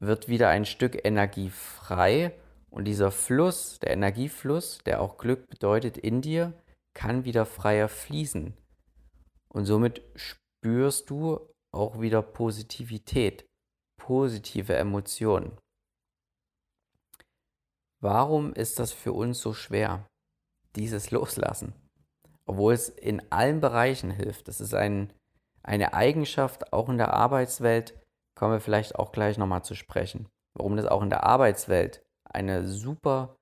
wird 0.00 0.26
wieder 0.26 0.48
ein 0.48 0.64
Stück 0.64 1.04
Energie 1.04 1.50
frei 1.50 2.32
und 2.70 2.86
dieser 2.86 3.10
Fluss, 3.10 3.78
der 3.78 3.90
Energiefluss, 3.90 4.78
der 4.86 5.02
auch 5.02 5.18
Glück 5.18 5.46
bedeutet 5.50 5.98
in 5.98 6.22
dir, 6.22 6.54
kann 6.94 7.26
wieder 7.26 7.44
freier 7.44 7.88
fließen. 7.88 8.56
Und 9.48 9.66
somit 9.66 10.02
spürst 10.14 11.10
du 11.10 11.40
auch 11.72 12.00
wieder 12.00 12.22
Positivität, 12.22 13.44
positive 13.98 14.74
Emotionen. 14.74 15.58
Warum 18.00 18.54
ist 18.54 18.78
das 18.78 18.92
für 18.92 19.12
uns 19.12 19.40
so 19.40 19.52
schwer, 19.52 20.06
dieses 20.74 21.10
Loslassen? 21.10 21.74
Obwohl 22.46 22.72
es 22.72 22.88
in 22.88 23.20
allen 23.30 23.60
Bereichen 23.60 24.10
hilft. 24.10 24.48
Das 24.48 24.62
ist 24.62 24.72
ein, 24.72 25.12
eine 25.66 25.94
Eigenschaft, 25.94 26.72
auch 26.72 26.88
in 26.88 26.98
der 26.98 27.12
Arbeitswelt, 27.12 27.98
kommen 28.34 28.52
wir 28.52 28.60
vielleicht 28.60 28.94
auch 28.96 29.12
gleich 29.12 29.36
nochmal 29.38 29.64
zu 29.64 29.74
sprechen. 29.74 30.28
Warum 30.54 30.76
das 30.76 30.86
auch 30.86 31.02
in 31.02 31.10
der 31.10 31.24
Arbeitswelt 31.24 32.04
eine 32.24 32.66
super 32.66 33.36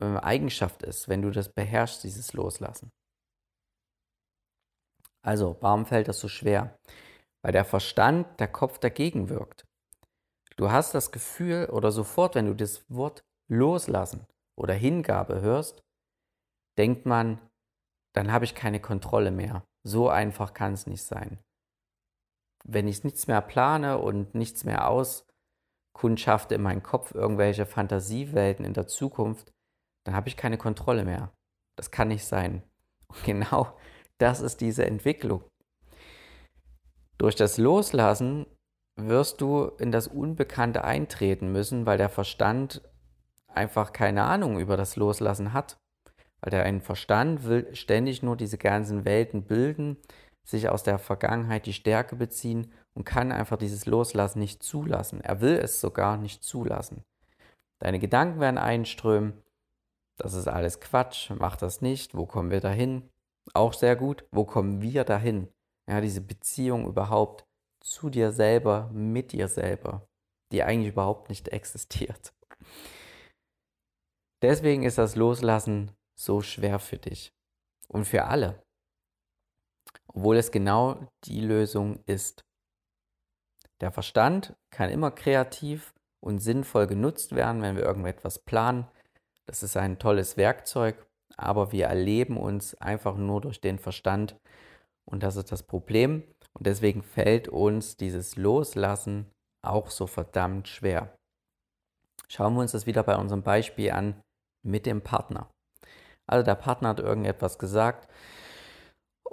äh, 0.00 0.16
Eigenschaft 0.18 0.82
ist, 0.82 1.08
wenn 1.08 1.22
du 1.22 1.30
das 1.30 1.52
beherrschst, 1.52 2.02
dieses 2.02 2.32
Loslassen. 2.32 2.90
Also, 5.22 5.56
warum 5.60 5.86
fällt 5.86 6.08
das 6.08 6.18
so 6.18 6.28
schwer? 6.28 6.78
Weil 7.42 7.52
der 7.52 7.64
Verstand, 7.64 8.40
der 8.40 8.48
Kopf 8.48 8.78
dagegen 8.78 9.28
wirkt. 9.28 9.64
Du 10.56 10.70
hast 10.70 10.94
das 10.94 11.12
Gefühl 11.12 11.66
oder 11.70 11.90
sofort, 11.90 12.34
wenn 12.34 12.46
du 12.46 12.54
das 12.54 12.84
Wort 12.88 13.24
loslassen 13.48 14.26
oder 14.56 14.74
Hingabe 14.74 15.40
hörst, 15.40 15.82
denkt 16.78 17.06
man, 17.06 17.40
dann 18.14 18.32
habe 18.32 18.44
ich 18.44 18.54
keine 18.54 18.80
Kontrolle 18.80 19.30
mehr. 19.30 19.64
So 19.86 20.08
einfach 20.08 20.54
kann 20.54 20.72
es 20.72 20.86
nicht 20.86 21.02
sein. 21.02 21.38
Wenn 22.64 22.88
ich 22.88 23.04
nichts 23.04 23.26
mehr 23.26 23.42
plane 23.42 23.98
und 23.98 24.34
nichts 24.34 24.64
mehr 24.64 24.88
auskundschafte 24.88 26.54
in 26.54 26.62
meinem 26.62 26.82
Kopf, 26.82 27.14
irgendwelche 27.14 27.66
Fantasiewelten 27.66 28.64
in 28.64 28.72
der 28.72 28.86
Zukunft, 28.86 29.52
dann 30.04 30.14
habe 30.14 30.28
ich 30.28 30.36
keine 30.36 30.58
Kontrolle 30.58 31.04
mehr. 31.04 31.32
Das 31.76 31.90
kann 31.90 32.08
nicht 32.08 32.24
sein. 32.24 32.62
Und 33.08 33.22
genau 33.24 33.76
das 34.18 34.40
ist 34.40 34.60
diese 34.60 34.86
Entwicklung. 34.86 35.44
Durch 37.18 37.34
das 37.34 37.58
Loslassen 37.58 38.46
wirst 38.96 39.40
du 39.40 39.66
in 39.78 39.92
das 39.92 40.08
Unbekannte 40.08 40.84
eintreten 40.84 41.52
müssen, 41.52 41.84
weil 41.86 41.98
der 41.98 42.08
Verstand 42.08 42.82
einfach 43.48 43.92
keine 43.92 44.24
Ahnung 44.24 44.58
über 44.58 44.76
das 44.76 44.96
Loslassen 44.96 45.52
hat. 45.52 45.76
Weil 46.44 46.50
der 46.50 46.80
Verstand 46.82 47.44
will 47.44 47.74
ständig 47.74 48.22
nur 48.22 48.36
diese 48.36 48.58
ganzen 48.58 49.06
Welten 49.06 49.44
bilden, 49.44 49.96
sich 50.46 50.68
aus 50.68 50.82
der 50.82 50.98
Vergangenheit 50.98 51.64
die 51.64 51.72
Stärke 51.72 52.16
beziehen 52.16 52.70
und 52.92 53.04
kann 53.04 53.32
einfach 53.32 53.56
dieses 53.56 53.86
Loslassen 53.86 54.40
nicht 54.40 54.62
zulassen. 54.62 55.22
Er 55.22 55.40
will 55.40 55.56
es 55.56 55.80
sogar 55.80 56.18
nicht 56.18 56.44
zulassen. 56.44 57.02
Deine 57.80 57.98
Gedanken 57.98 58.40
werden 58.40 58.58
einströmen. 58.58 59.42
Das 60.18 60.34
ist 60.34 60.46
alles 60.46 60.80
Quatsch. 60.80 61.30
Mach 61.30 61.56
das 61.56 61.80
nicht. 61.80 62.14
Wo 62.14 62.26
kommen 62.26 62.50
wir 62.50 62.60
dahin? 62.60 63.08
Auch 63.54 63.72
sehr 63.72 63.96
gut. 63.96 64.26
Wo 64.30 64.44
kommen 64.44 64.82
wir 64.82 65.04
dahin? 65.04 65.48
Ja, 65.88 66.02
diese 66.02 66.20
Beziehung 66.20 66.86
überhaupt 66.86 67.46
zu 67.82 68.10
dir 68.10 68.32
selber, 68.32 68.90
mit 68.92 69.32
dir 69.32 69.48
selber, 69.48 70.06
die 70.52 70.62
eigentlich 70.62 70.92
überhaupt 70.92 71.30
nicht 71.30 71.48
existiert. 71.52 72.34
Deswegen 74.42 74.82
ist 74.82 74.98
das 74.98 75.16
Loslassen 75.16 75.90
so 76.18 76.40
schwer 76.40 76.78
für 76.78 76.98
dich 76.98 77.32
und 77.88 78.04
für 78.04 78.24
alle, 78.24 78.62
obwohl 80.08 80.36
es 80.36 80.50
genau 80.50 81.06
die 81.24 81.40
Lösung 81.40 82.00
ist. 82.06 82.44
Der 83.80 83.90
Verstand 83.90 84.54
kann 84.70 84.90
immer 84.90 85.10
kreativ 85.10 85.92
und 86.20 86.38
sinnvoll 86.38 86.86
genutzt 86.86 87.34
werden, 87.34 87.62
wenn 87.62 87.76
wir 87.76 87.84
irgendetwas 87.84 88.38
planen. 88.38 88.86
Das 89.46 89.62
ist 89.62 89.76
ein 89.76 89.98
tolles 89.98 90.36
Werkzeug, 90.36 91.06
aber 91.36 91.72
wir 91.72 91.86
erleben 91.86 92.36
uns 92.36 92.74
einfach 92.76 93.16
nur 93.16 93.40
durch 93.40 93.60
den 93.60 93.78
Verstand 93.78 94.36
und 95.04 95.22
das 95.22 95.36
ist 95.36 95.52
das 95.52 95.62
Problem. 95.62 96.22
Und 96.52 96.66
deswegen 96.66 97.02
fällt 97.02 97.48
uns 97.48 97.96
dieses 97.96 98.36
Loslassen 98.36 99.30
auch 99.62 99.90
so 99.90 100.06
verdammt 100.06 100.68
schwer. 100.68 101.16
Schauen 102.28 102.54
wir 102.54 102.60
uns 102.60 102.72
das 102.72 102.86
wieder 102.86 103.02
bei 103.02 103.16
unserem 103.16 103.42
Beispiel 103.42 103.90
an 103.90 104.20
mit 104.62 104.86
dem 104.86 105.02
Partner. 105.02 105.50
Also 106.26 106.44
der 106.44 106.54
Partner 106.54 106.90
hat 106.90 107.00
irgendetwas 107.00 107.58
gesagt 107.58 108.08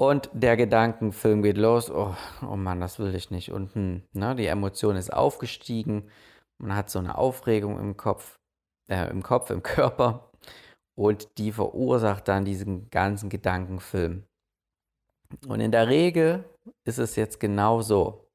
und 0.02 0.30
der 0.34 0.58
Gedankenfilm 0.58 1.44
geht 1.44 1.58
los. 1.58 1.92
Oh, 1.92 2.16
oh 2.42 2.56
Mann, 2.56 2.82
das 2.82 2.98
will 2.98 3.14
ich 3.14 3.30
nicht. 3.30 3.52
Und 3.52 3.76
hm, 3.76 4.04
ne, 4.14 4.36
die 4.36 4.48
Emotion 4.48 4.96
ist 4.96 5.14
aufgestiegen. 5.14 6.10
Man 6.58 6.76
hat 6.76 6.90
so 6.90 7.00
eine 7.00 7.18
Aufregung 7.18 7.80
im 7.80 7.98
Kopf, 7.98 8.40
äh, 8.90 9.10
im 9.10 9.22
Kopf, 9.22 9.50
im 9.50 9.62
Körper. 9.64 10.32
Und 10.96 11.38
die 11.38 11.52
verursacht 11.52 12.28
dann 12.28 12.46
diesen 12.46 12.90
ganzen 12.90 13.30
Gedankenfilm. 13.30 14.24
Und 15.48 15.60
in 15.60 15.72
der 15.72 15.88
Regel 15.88 16.46
ist 16.84 16.98
es 16.98 17.16
jetzt 17.16 17.40
genau 17.40 17.82
so. 17.82 18.28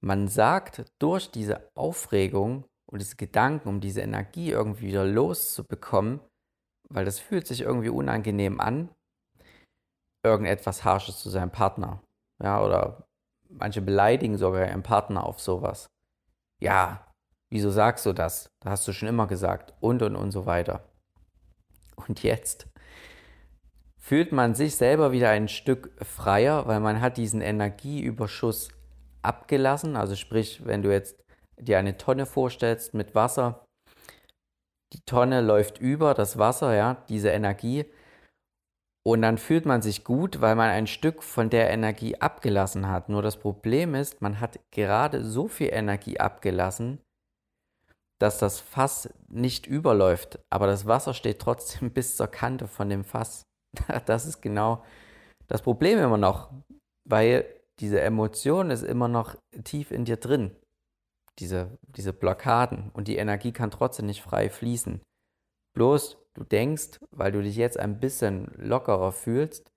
Man 0.00 0.28
sagt 0.28 0.84
durch 0.98 1.30
diese 1.30 1.70
Aufregung 1.74 2.64
und 2.86 3.00
diese 3.00 3.16
Gedanken, 3.16 3.68
um 3.68 3.80
diese 3.80 4.02
Energie 4.02 4.50
irgendwie 4.50 4.88
wieder 4.88 5.04
loszubekommen, 5.04 6.20
weil 6.94 7.04
das 7.04 7.18
fühlt 7.18 7.46
sich 7.46 7.62
irgendwie 7.62 7.88
unangenehm 7.88 8.60
an, 8.60 8.88
irgendetwas 10.24 10.84
Harsches 10.84 11.18
zu 11.18 11.28
seinem 11.28 11.50
Partner. 11.50 12.00
Ja, 12.42 12.62
oder 12.62 13.08
manche 13.48 13.82
beleidigen 13.82 14.38
sogar 14.38 14.68
ihren 14.68 14.84
Partner 14.84 15.24
auf 15.24 15.40
sowas. 15.40 15.88
Ja, 16.62 17.12
wieso 17.50 17.70
sagst 17.70 18.06
du 18.06 18.12
das? 18.12 18.48
Da 18.60 18.70
hast 18.70 18.86
du 18.86 18.92
schon 18.92 19.08
immer 19.08 19.26
gesagt. 19.26 19.74
Und 19.80 20.02
und 20.02 20.14
und 20.14 20.30
so 20.30 20.46
weiter. 20.46 20.88
Und 21.96 22.22
jetzt 22.22 22.68
fühlt 24.00 24.30
man 24.30 24.54
sich 24.54 24.76
selber 24.76 25.10
wieder 25.10 25.30
ein 25.30 25.48
Stück 25.48 25.92
freier, 26.04 26.66
weil 26.68 26.78
man 26.78 27.00
hat 27.00 27.16
diesen 27.16 27.40
Energieüberschuss 27.40 28.68
abgelassen. 29.22 29.96
Also 29.96 30.14
sprich, 30.14 30.64
wenn 30.64 30.82
du 30.82 30.92
jetzt 30.92 31.24
dir 31.58 31.78
eine 31.78 31.96
Tonne 31.96 32.26
vorstellst 32.26 32.94
mit 32.94 33.14
Wasser. 33.16 33.63
Die 34.94 35.00
Tonne 35.06 35.40
läuft 35.40 35.78
über 35.78 36.14
das 36.14 36.38
Wasser, 36.38 36.74
ja, 36.74 37.04
diese 37.08 37.30
Energie. 37.30 37.84
Und 39.04 39.22
dann 39.22 39.38
fühlt 39.38 39.66
man 39.66 39.82
sich 39.82 40.04
gut, 40.04 40.40
weil 40.40 40.54
man 40.54 40.70
ein 40.70 40.86
Stück 40.86 41.22
von 41.22 41.50
der 41.50 41.68
Energie 41.70 42.20
abgelassen 42.20 42.88
hat. 42.88 43.08
Nur 43.08 43.20
das 43.20 43.36
Problem 43.36 43.94
ist, 43.94 44.22
man 44.22 44.40
hat 44.40 44.60
gerade 44.70 45.24
so 45.24 45.48
viel 45.48 45.68
Energie 45.72 46.20
abgelassen, 46.20 47.00
dass 48.20 48.38
das 48.38 48.60
Fass 48.60 49.12
nicht 49.28 49.66
überläuft. 49.66 50.38
Aber 50.48 50.68
das 50.68 50.86
Wasser 50.86 51.12
steht 51.12 51.40
trotzdem 51.40 51.90
bis 51.92 52.16
zur 52.16 52.28
Kante 52.28 52.68
von 52.68 52.88
dem 52.88 53.04
Fass. 53.04 53.42
Das 54.06 54.24
ist 54.24 54.40
genau 54.40 54.84
das 55.48 55.60
Problem 55.60 55.98
immer 55.98 56.16
noch, 56.16 56.52
weil 57.04 57.44
diese 57.80 58.00
Emotion 58.00 58.70
ist 58.70 58.84
immer 58.84 59.08
noch 59.08 59.34
tief 59.64 59.90
in 59.90 60.04
dir 60.04 60.16
drin 60.16 60.56
diese, 61.38 61.78
diese 61.82 62.12
Blockaden 62.12 62.90
und 62.90 63.08
die 63.08 63.16
Energie 63.16 63.52
kann 63.52 63.70
trotzdem 63.70 64.06
nicht 64.06 64.22
frei 64.22 64.48
fließen. 64.48 65.00
Bloß 65.74 66.16
du 66.34 66.44
denkst, 66.44 67.00
weil 67.10 67.32
du 67.32 67.42
dich 67.42 67.56
jetzt 67.56 67.78
ein 67.78 67.98
bisschen 68.00 68.52
lockerer 68.56 69.12
fühlst, 69.12 69.70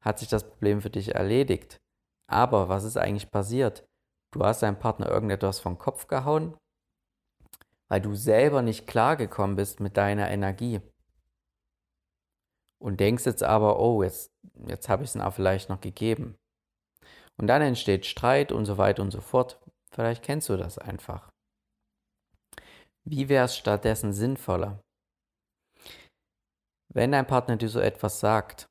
hat 0.00 0.18
sich 0.18 0.28
das 0.28 0.48
Problem 0.48 0.80
für 0.80 0.90
dich 0.90 1.14
erledigt. 1.14 1.78
Aber 2.26 2.68
was 2.68 2.84
ist 2.84 2.96
eigentlich 2.96 3.30
passiert? 3.30 3.84
Du 4.32 4.44
hast 4.44 4.62
deinem 4.62 4.78
Partner 4.78 5.08
irgendetwas 5.08 5.60
vom 5.60 5.78
Kopf 5.78 6.06
gehauen, 6.06 6.56
weil 7.88 8.00
du 8.00 8.14
selber 8.14 8.62
nicht 8.62 8.86
klargekommen 8.86 9.56
bist 9.56 9.80
mit 9.80 9.96
deiner 9.96 10.30
Energie. 10.30 10.80
Und 12.82 13.00
denkst 13.00 13.24
jetzt 13.24 13.42
aber, 13.42 13.78
oh, 13.78 14.02
jetzt, 14.02 14.30
jetzt 14.66 14.88
habe 14.88 15.04
ich 15.04 15.10
es 15.10 15.16
ihm 15.16 15.32
vielleicht 15.32 15.68
noch 15.68 15.80
gegeben. 15.80 16.36
Und 17.36 17.46
dann 17.46 17.62
entsteht 17.62 18.06
Streit 18.06 18.52
und 18.52 18.66
so 18.66 18.78
weiter 18.78 19.02
und 19.02 19.10
so 19.10 19.20
fort. 19.20 19.60
Vielleicht 19.94 20.24
kennst 20.24 20.48
du 20.48 20.56
das 20.56 20.76
einfach. 20.78 21.30
Wie 23.06 23.28
wäre 23.28 23.44
es 23.44 23.56
stattdessen 23.56 24.12
sinnvoller? 24.12 24.80
Wenn 26.92 27.12
dein 27.12 27.26
Partner 27.26 27.56
dir 27.56 27.68
so 27.68 27.80
etwas 27.80 28.18
sagt, 28.18 28.66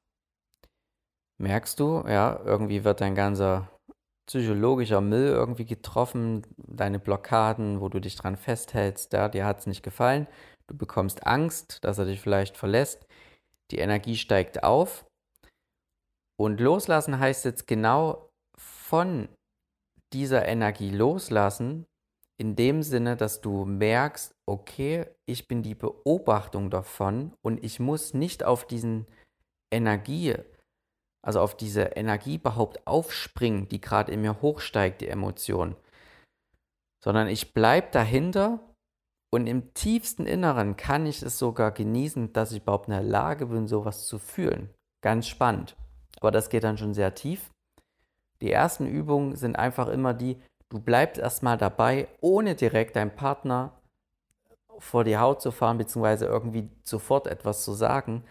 merkst 1.42 1.80
du, 1.80 2.04
ja, 2.08 2.42
irgendwie 2.44 2.84
wird 2.84 3.00
dein 3.00 3.16
ganzer 3.16 3.70
psychologischer 4.28 5.02
Müll 5.02 5.28
irgendwie 5.28 5.66
getroffen, 5.66 6.46
deine 6.58 7.00
Blockaden, 7.00 7.80
wo 7.80 7.90
du 7.90 8.00
dich 8.00 8.16
dran 8.16 8.38
festhältst, 8.38 9.14
ja, 9.14 9.30
dir 9.30 9.46
hat 9.46 9.60
es 9.60 9.68
nicht 9.68 9.84
gefallen, 9.84 10.28
du 10.68 10.76
bekommst 10.76 11.26
Angst, 11.26 11.84
dass 11.84 12.00
er 12.00 12.06
dich 12.06 12.22
vielleicht 12.22 12.58
verlässt, 12.58 13.06
die 13.72 13.80
Energie 13.80 14.16
steigt 14.16 14.64
auf 14.64 15.06
und 16.38 16.60
loslassen 16.60 17.20
heißt 17.20 17.46
jetzt 17.46 17.68
genau 17.68 18.30
von 18.58 19.30
dieser 20.14 20.46
Energie 20.48 20.90
loslassen, 20.90 21.86
in 22.40 22.56
dem 22.56 22.84
Sinne, 22.84 23.16
dass 23.16 23.42
du 23.42 23.66
merkst, 23.66 24.34
okay, 24.46 25.06
ich 25.26 25.48
bin 25.48 25.64
die 25.64 25.76
Beobachtung 25.76 26.70
davon 26.70 27.34
und 27.42 27.64
ich 27.64 27.80
muss 27.80 28.14
nicht 28.14 28.44
auf 28.44 28.66
diesen 28.66 29.08
Energie, 29.72 30.36
also 31.26 31.40
auf 31.40 31.56
diese 31.56 31.82
Energie 31.82 32.36
überhaupt 32.36 32.86
aufspringen, 32.86 33.70
die 33.70 33.80
gerade 33.80 34.12
in 34.12 34.22
mir 34.22 34.42
hochsteigt, 34.42 35.02
die 35.02 35.08
Emotion, 35.08 35.76
sondern 37.04 37.28
ich 37.28 37.54
bleibe 37.54 37.90
dahinter 37.92 38.60
und 39.34 39.48
im 39.48 39.74
tiefsten 39.74 40.26
Inneren 40.26 40.76
kann 40.76 41.06
ich 41.06 41.22
es 41.24 41.40
sogar 41.40 41.72
genießen, 41.72 42.34
dass 42.34 42.52
ich 42.52 42.62
überhaupt 42.62 42.88
in 42.88 42.94
der 42.94 43.04
Lage 43.04 43.48
bin, 43.48 43.68
sowas 43.68 44.06
zu 44.06 44.20
fühlen. 44.20 44.70
Ganz 45.02 45.28
spannend. 45.28 45.76
Aber 46.20 46.32
das 46.32 46.50
geht 46.50 46.64
dann 46.64 46.78
schon 46.78 46.94
sehr 46.94 47.16
tief. 47.16 47.53
Die 48.44 48.52
ersten 48.52 48.86
Übungen 48.86 49.38
sind 49.38 49.56
einfach 49.56 49.88
immer 49.88 50.14
die, 50.14 50.38
du 50.68 50.78
bleibst 50.78 51.18
erstmal 51.18 51.58
dabei, 51.58 52.10
ohne 52.20 52.56
direkt 52.56 52.98
deinem 52.98 53.16
Partner 53.16 53.72
vor 54.80 55.06
die 55.06 55.18
Haut 55.18 55.42
zu 55.42 55.52
fahren, 55.52 55.78
beziehungsweise 55.78 56.26
irgendwie 56.26 56.70
sofort 56.84 57.28
etwas 57.28 57.64
zu 57.64 57.72
sagen, 57.72 58.26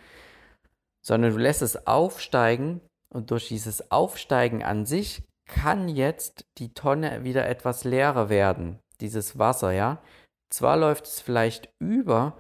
sondern 1.01 1.33
du 1.33 1.39
lässt 1.39 1.63
es 1.63 1.87
aufsteigen 1.87 2.83
und 3.09 3.31
durch 3.31 3.49
dieses 3.49 3.91
Aufsteigen 3.91 4.63
an 4.63 4.85
sich 4.85 5.23
kann 5.47 5.89
jetzt 5.89 6.45
die 6.59 6.75
Tonne 6.75 7.25
wieder 7.25 7.49
etwas 7.49 7.85
leerer 7.85 8.29
werden, 8.29 8.81
dieses 9.01 9.39
Wasser, 9.39 9.73
ja. 9.73 10.03
Zwar 10.51 10.77
läuft 10.77 11.07
es 11.07 11.21
vielleicht 11.21 11.71
über, 11.79 12.37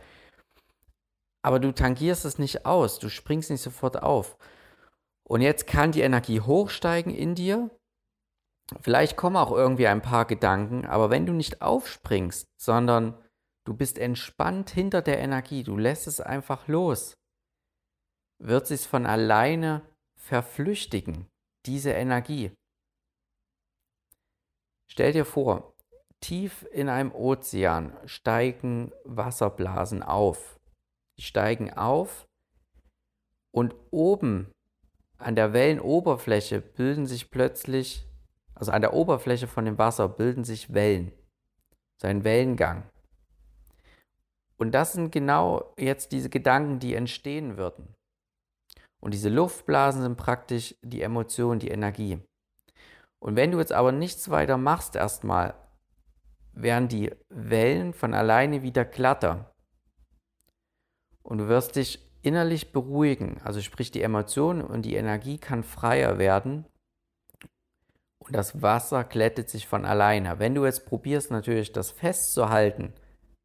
aber 1.40 1.58
du 1.58 1.72
tangierst 1.72 2.26
es 2.26 2.38
nicht 2.38 2.66
aus, 2.66 2.98
du 2.98 3.08
springst 3.08 3.50
nicht 3.50 3.62
sofort 3.62 4.02
auf. 4.02 4.36
Und 5.24 5.40
jetzt 5.40 5.66
kann 5.66 5.92
die 5.92 6.00
Energie 6.00 6.40
hochsteigen 6.40 7.14
in 7.14 7.34
dir. 7.34 7.70
Vielleicht 8.80 9.16
kommen 9.16 9.36
auch 9.36 9.52
irgendwie 9.52 9.86
ein 9.86 10.02
paar 10.02 10.24
Gedanken, 10.24 10.86
aber 10.86 11.10
wenn 11.10 11.26
du 11.26 11.32
nicht 11.32 11.62
aufspringst, 11.62 12.46
sondern 12.60 13.18
du 13.64 13.74
bist 13.74 13.98
entspannt 13.98 14.70
hinter 14.70 15.02
der 15.02 15.18
Energie, 15.18 15.62
du 15.62 15.76
lässt 15.76 16.06
es 16.06 16.20
einfach 16.20 16.68
los, 16.68 17.14
wird 18.38 18.66
sich 18.66 18.86
von 18.86 19.06
alleine 19.06 19.82
verflüchtigen, 20.16 21.28
diese 21.66 21.90
Energie. 21.90 22.52
Stell 24.90 25.12
dir 25.12 25.24
vor, 25.24 25.74
tief 26.20 26.66
in 26.72 26.88
einem 26.88 27.12
Ozean 27.12 27.96
steigen 28.06 28.92
Wasserblasen 29.04 30.02
auf. 30.02 30.58
Die 31.18 31.22
steigen 31.22 31.72
auf 31.72 32.26
und 33.52 33.74
oben 33.90 34.50
an 35.22 35.36
der 35.36 35.52
Wellenoberfläche 35.52 36.60
bilden 36.60 37.06
sich 37.06 37.30
plötzlich, 37.30 38.06
also 38.54 38.72
an 38.72 38.82
der 38.82 38.94
Oberfläche 38.94 39.46
von 39.46 39.64
dem 39.64 39.78
Wasser 39.78 40.08
bilden 40.08 40.44
sich 40.44 40.72
Wellen. 40.74 41.12
Sein 42.00 42.24
Wellengang. 42.24 42.84
Und 44.56 44.72
das 44.72 44.92
sind 44.92 45.10
genau 45.10 45.74
jetzt 45.78 46.12
diese 46.12 46.30
Gedanken, 46.30 46.78
die 46.78 46.94
entstehen 46.94 47.56
würden. 47.56 47.94
Und 49.00 49.14
diese 49.14 49.28
Luftblasen 49.28 50.02
sind 50.02 50.16
praktisch 50.16 50.76
die 50.82 51.02
Emotion, 51.02 51.58
die 51.58 51.70
Energie. 51.70 52.20
Und 53.18 53.36
wenn 53.36 53.50
du 53.50 53.58
jetzt 53.58 53.72
aber 53.72 53.92
nichts 53.92 54.30
weiter 54.30 54.56
machst 54.56 54.94
erstmal, 54.94 55.54
werden 56.52 56.88
die 56.88 57.10
Wellen 57.28 57.94
von 57.94 58.14
alleine 58.14 58.62
wieder 58.62 58.84
glatter. 58.84 59.52
Und 61.22 61.38
du 61.38 61.48
wirst 61.48 61.76
dich 61.76 62.11
innerlich 62.22 62.72
beruhigen, 62.72 63.40
also 63.44 63.60
sprich 63.60 63.90
die 63.90 64.02
Emotion 64.02 64.62
und 64.62 64.82
die 64.82 64.94
Energie 64.94 65.38
kann 65.38 65.62
freier 65.62 66.18
werden 66.18 66.64
und 68.18 68.34
das 68.34 68.62
Wasser 68.62 69.04
glättet 69.04 69.50
sich 69.50 69.66
von 69.66 69.84
alleine. 69.84 70.38
Wenn 70.38 70.54
du 70.54 70.64
jetzt 70.64 70.86
probierst 70.86 71.30
natürlich 71.30 71.72
das 71.72 71.90
festzuhalten, 71.90 72.92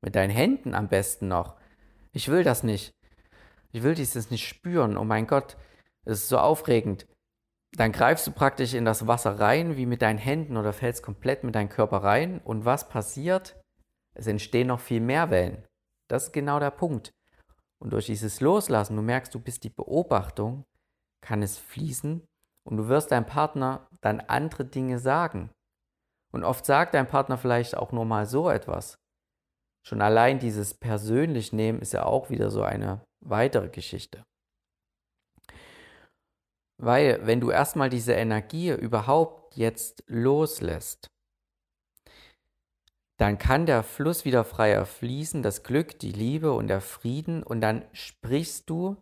mit 0.01 0.15
deinen 0.15 0.29
Händen 0.29 0.75
am 0.75 0.87
besten 0.87 1.27
noch, 1.27 1.55
ich 2.11 2.29
will 2.29 2.43
das 2.43 2.63
nicht, 2.63 2.91
ich 3.71 3.83
will 3.83 3.95
dieses 3.95 4.29
nicht 4.29 4.47
spüren, 4.47 4.97
oh 4.97 5.03
mein 5.03 5.27
Gott, 5.27 5.57
es 6.05 6.19
ist 6.19 6.29
so 6.29 6.37
aufregend, 6.37 7.07
dann 7.75 7.91
greifst 7.91 8.25
du 8.27 8.31
praktisch 8.31 8.73
in 8.73 8.85
das 8.85 9.07
Wasser 9.07 9.39
rein, 9.39 9.75
wie 9.77 9.85
mit 9.85 10.01
deinen 10.01 10.19
Händen 10.19 10.57
oder 10.57 10.73
fällst 10.73 11.03
komplett 11.03 11.43
mit 11.43 11.55
deinem 11.55 11.69
Körper 11.69 11.97
rein 11.97 12.39
und 12.43 12.65
was 12.65 12.87
passiert? 12.87 13.59
Es 14.13 14.27
entstehen 14.27 14.67
noch 14.67 14.79
viel 14.79 15.01
mehr 15.01 15.29
Wellen. 15.29 15.63
Das 16.07 16.25
ist 16.25 16.33
genau 16.33 16.59
der 16.59 16.71
Punkt. 16.71 17.11
Und 17.79 17.93
durch 17.93 18.07
dieses 18.07 18.41
Loslassen, 18.41 18.95
du 18.95 19.01
merkst, 19.01 19.33
du 19.33 19.39
bist 19.39 19.63
die 19.63 19.69
Beobachtung, 19.69 20.65
kann 21.21 21.43
es 21.43 21.57
fließen 21.57 22.25
und 22.67 22.77
du 22.77 22.87
wirst 22.87 23.11
deinem 23.11 23.25
Partner 23.25 23.87
dann 24.01 24.19
andere 24.19 24.65
Dinge 24.65 24.99
sagen. 24.99 25.51
Und 26.33 26.43
oft 26.43 26.65
sagt 26.65 26.93
dein 26.93 27.07
Partner 27.07 27.37
vielleicht 27.37 27.77
auch 27.77 27.91
nur 27.91 28.05
mal 28.05 28.25
so 28.25 28.49
etwas. 28.49 28.97
Schon 29.85 30.01
allein 30.01 30.39
dieses 30.39 30.73
persönlich 30.73 31.53
nehmen 31.53 31.79
ist 31.79 31.93
ja 31.93 32.03
auch 32.03 32.29
wieder 32.29 32.49
so 32.49 32.63
eine 32.63 33.05
weitere 33.21 33.69
Geschichte. 33.69 34.23
Weil 36.79 37.25
wenn 37.25 37.39
du 37.39 37.49
erstmal 37.51 37.89
diese 37.89 38.13
Energie 38.13 38.71
überhaupt 38.71 39.55
jetzt 39.55 40.03
loslässt, 40.07 41.09
dann 43.17 43.37
kann 43.37 43.65
der 43.65 43.83
Fluss 43.83 44.25
wieder 44.25 44.43
freier 44.43 44.85
fließen, 44.85 45.41
das 45.41 45.63
Glück, 45.63 45.99
die 45.99 46.11
Liebe 46.11 46.53
und 46.53 46.67
der 46.67 46.81
Frieden 46.81 47.43
und 47.43 47.61
dann 47.61 47.83
sprichst 47.91 48.69
du 48.69 48.97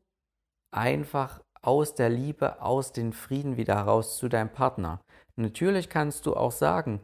einfach 0.72 1.42
aus 1.62 1.96
der 1.96 2.10
Liebe, 2.10 2.62
aus 2.62 2.94
dem 2.94 3.12
Frieden 3.12 3.58
wieder 3.58 3.76
heraus 3.76 4.18
zu 4.18 4.30
deinem 4.30 4.52
Partner. 4.52 5.02
Natürlich 5.36 5.90
kannst 5.90 6.26
du 6.26 6.36
auch 6.36 6.52
sagen, 6.52 7.02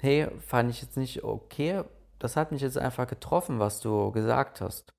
hey, 0.00 0.28
fand 0.40 0.70
ich 0.70 0.82
jetzt 0.82 0.96
nicht 0.96 1.22
okay, 1.22 1.84
das 2.18 2.36
hat 2.36 2.50
mich 2.50 2.62
jetzt 2.62 2.78
einfach 2.78 3.06
getroffen, 3.06 3.58
was 3.60 3.80
du 3.80 4.10
gesagt 4.10 4.60
hast. 4.60 4.92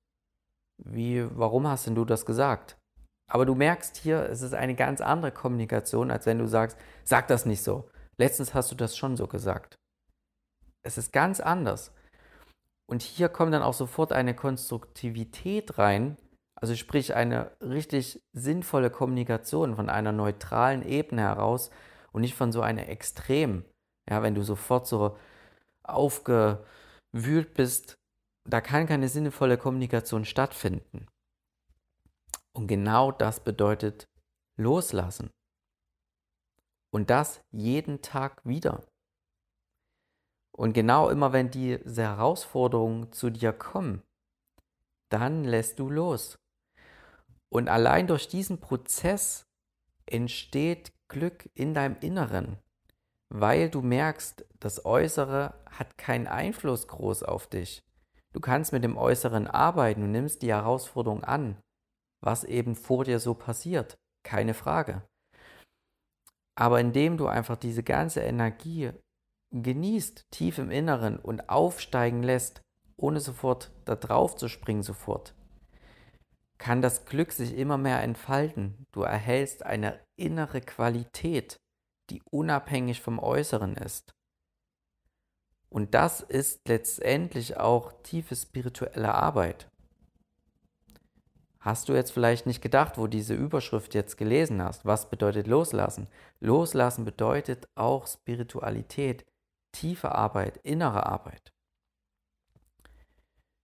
Wie, 0.78 1.26
warum 1.36 1.66
hast 1.66 1.86
denn 1.86 1.94
du 1.94 2.04
das 2.04 2.24
gesagt? 2.24 2.76
Aber 3.28 3.44
du 3.44 3.54
merkst 3.54 3.96
hier, 3.96 4.28
es 4.30 4.42
ist 4.42 4.54
eine 4.54 4.74
ganz 4.74 5.00
andere 5.00 5.32
Kommunikation, 5.32 6.10
als 6.10 6.26
wenn 6.26 6.38
du 6.38 6.46
sagst, 6.46 6.78
sag 7.02 7.26
das 7.28 7.44
nicht 7.44 7.62
so. 7.62 7.90
Letztens 8.18 8.54
hast 8.54 8.70
du 8.70 8.76
das 8.76 8.96
schon 8.96 9.16
so 9.16 9.26
gesagt. 9.26 9.76
Es 10.86 10.98
ist 10.98 11.12
ganz 11.12 11.40
anders. 11.40 11.92
Und 12.88 13.02
hier 13.02 13.28
kommt 13.28 13.52
dann 13.52 13.62
auch 13.62 13.74
sofort 13.74 14.12
eine 14.12 14.34
Konstruktivität 14.34 15.78
rein, 15.78 16.16
also 16.54 16.76
sprich 16.76 17.14
eine 17.16 17.50
richtig 17.60 18.22
sinnvolle 18.32 18.90
Kommunikation 18.90 19.74
von 19.74 19.90
einer 19.90 20.12
neutralen 20.12 20.86
Ebene 20.86 21.22
heraus 21.22 21.70
und 22.12 22.20
nicht 22.20 22.36
von 22.36 22.52
so 22.52 22.60
einer 22.62 22.88
Extrem. 22.88 23.64
Ja, 24.08 24.22
wenn 24.22 24.36
du 24.36 24.42
sofort 24.42 24.86
so 24.86 25.18
aufgewühlt 25.82 27.54
bist, 27.54 27.96
da 28.48 28.60
kann 28.60 28.86
keine 28.86 29.08
sinnvolle 29.08 29.58
Kommunikation 29.58 30.24
stattfinden. 30.24 31.08
Und 32.52 32.68
genau 32.68 33.10
das 33.10 33.40
bedeutet 33.40 34.06
loslassen. 34.56 35.30
Und 36.92 37.10
das 37.10 37.40
jeden 37.50 38.00
Tag 38.02 38.40
wieder. 38.46 38.84
Und 40.56 40.72
genau 40.72 41.10
immer, 41.10 41.32
wenn 41.34 41.50
diese 41.50 42.02
Herausforderungen 42.02 43.12
zu 43.12 43.28
dir 43.30 43.52
kommen, 43.52 44.02
dann 45.10 45.44
lässt 45.44 45.78
du 45.78 45.90
los. 45.90 46.38
Und 47.50 47.68
allein 47.68 48.06
durch 48.06 48.26
diesen 48.26 48.58
Prozess 48.58 49.46
entsteht 50.06 50.92
Glück 51.08 51.48
in 51.54 51.74
deinem 51.74 51.96
Inneren, 52.00 52.58
weil 53.28 53.70
du 53.70 53.82
merkst, 53.82 54.46
das 54.58 54.84
Äußere 54.84 55.54
hat 55.70 55.98
keinen 55.98 56.26
Einfluss 56.26 56.88
groß 56.88 57.22
auf 57.22 57.46
dich. 57.46 57.84
Du 58.32 58.40
kannst 58.40 58.72
mit 58.72 58.82
dem 58.82 58.96
Äußeren 58.96 59.46
arbeiten, 59.46 60.00
du 60.00 60.06
nimmst 60.06 60.42
die 60.42 60.52
Herausforderung 60.52 61.22
an, 61.22 61.56
was 62.20 62.44
eben 62.44 62.74
vor 62.74 63.04
dir 63.04 63.20
so 63.20 63.34
passiert, 63.34 63.98
keine 64.24 64.54
Frage. 64.54 65.02
Aber 66.58 66.80
indem 66.80 67.18
du 67.18 67.26
einfach 67.26 67.56
diese 67.56 67.82
ganze 67.82 68.20
Energie 68.20 68.92
genießt, 69.62 70.30
tief 70.30 70.58
im 70.58 70.70
Inneren 70.70 71.18
und 71.18 71.48
aufsteigen 71.48 72.22
lässt, 72.22 72.62
ohne 72.96 73.20
sofort 73.20 73.70
da 73.84 73.94
drauf 73.94 74.36
zu 74.36 74.48
springen 74.48 74.82
sofort, 74.82 75.34
kann 76.58 76.82
das 76.82 77.04
Glück 77.04 77.32
sich 77.32 77.56
immer 77.56 77.76
mehr 77.76 78.02
entfalten. 78.02 78.86
Du 78.92 79.02
erhältst 79.02 79.64
eine 79.64 80.00
innere 80.16 80.60
Qualität, 80.60 81.56
die 82.10 82.22
unabhängig 82.30 83.02
vom 83.02 83.18
Äußeren 83.18 83.74
ist. 83.76 84.14
Und 85.68 85.94
das 85.94 86.20
ist 86.20 86.68
letztendlich 86.68 87.58
auch 87.58 87.92
tiefe 88.02 88.34
spirituelle 88.34 89.14
Arbeit. 89.14 89.68
Hast 91.66 91.88
du 91.88 91.94
jetzt 91.94 92.12
vielleicht 92.12 92.46
nicht 92.46 92.62
gedacht, 92.62 92.96
wo 92.96 93.08
diese 93.08 93.34
Überschrift 93.34 93.92
jetzt 93.94 94.16
gelesen 94.16 94.62
hast? 94.62 94.84
Was 94.84 95.10
bedeutet 95.10 95.48
loslassen? 95.48 96.06
Loslassen 96.38 97.04
bedeutet 97.04 97.66
auch 97.74 98.06
Spiritualität, 98.06 99.24
tiefe 99.76 100.14
Arbeit, 100.14 100.58
innere 100.58 101.06
Arbeit. 101.06 101.52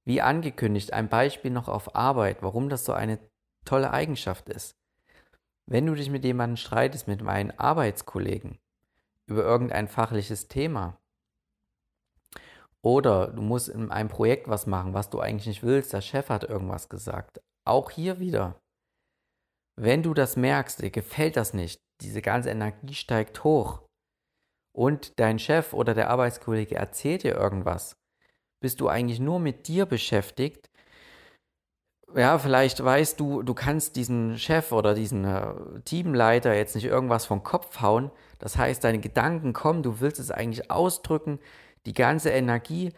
Wie 0.04 0.20
angekündigt, 0.20 0.92
ein 0.92 1.08
Beispiel 1.08 1.50
noch 1.50 1.68
auf 1.68 1.94
Arbeit, 1.94 2.42
warum 2.42 2.68
das 2.68 2.84
so 2.84 2.92
eine 2.92 3.18
tolle 3.64 3.92
Eigenschaft 3.92 4.48
ist. 4.48 4.76
Wenn 5.66 5.86
du 5.86 5.94
dich 5.94 6.10
mit 6.10 6.24
jemandem 6.24 6.56
streitest, 6.56 7.08
mit 7.08 7.22
meinen 7.22 7.56
Arbeitskollegen, 7.58 8.58
über 9.26 9.42
irgendein 9.42 9.88
fachliches 9.88 10.48
Thema, 10.48 10.98
oder 12.82 13.28
du 13.28 13.42
musst 13.42 13.68
in 13.68 13.92
einem 13.92 14.08
Projekt 14.08 14.48
was 14.48 14.66
machen, 14.66 14.92
was 14.92 15.08
du 15.08 15.20
eigentlich 15.20 15.46
nicht 15.46 15.62
willst, 15.62 15.92
der 15.92 16.00
Chef 16.00 16.28
hat 16.28 16.42
irgendwas 16.42 16.88
gesagt. 16.88 17.40
Auch 17.64 17.90
hier 17.90 18.18
wieder. 18.18 18.60
Wenn 19.76 20.02
du 20.02 20.14
das 20.14 20.36
merkst, 20.36 20.82
dir 20.82 20.90
gefällt 20.90 21.36
das 21.36 21.54
nicht, 21.54 21.80
diese 22.00 22.20
ganze 22.20 22.50
Energie 22.50 22.94
steigt 22.94 23.44
hoch 23.44 23.82
und 24.72 25.18
dein 25.18 25.38
Chef 25.38 25.72
oder 25.72 25.94
der 25.94 26.10
Arbeitskollege 26.10 26.74
erzählt 26.76 27.22
dir 27.24 27.34
irgendwas, 27.34 27.96
bist 28.60 28.80
du 28.80 28.88
eigentlich 28.88 29.20
nur 29.20 29.40
mit 29.40 29.68
dir 29.68 29.86
beschäftigt. 29.86 30.70
Ja, 32.14 32.38
vielleicht 32.38 32.82
weißt 32.82 33.18
du, 33.18 33.42
du 33.42 33.54
kannst 33.54 33.96
diesen 33.96 34.38
Chef 34.38 34.72
oder 34.72 34.94
diesen 34.94 35.24
äh, 35.24 35.54
Teamleiter 35.84 36.54
jetzt 36.54 36.74
nicht 36.74 36.84
irgendwas 36.84 37.24
vom 37.24 37.42
Kopf 37.42 37.80
hauen. 37.80 38.10
Das 38.38 38.56
heißt, 38.58 38.84
deine 38.84 38.98
Gedanken 38.98 39.52
kommen, 39.52 39.82
du 39.82 40.00
willst 40.00 40.20
es 40.20 40.30
eigentlich 40.30 40.70
ausdrücken, 40.70 41.38
die 41.86 41.94
ganze 41.94 42.30
Energie, 42.30 42.92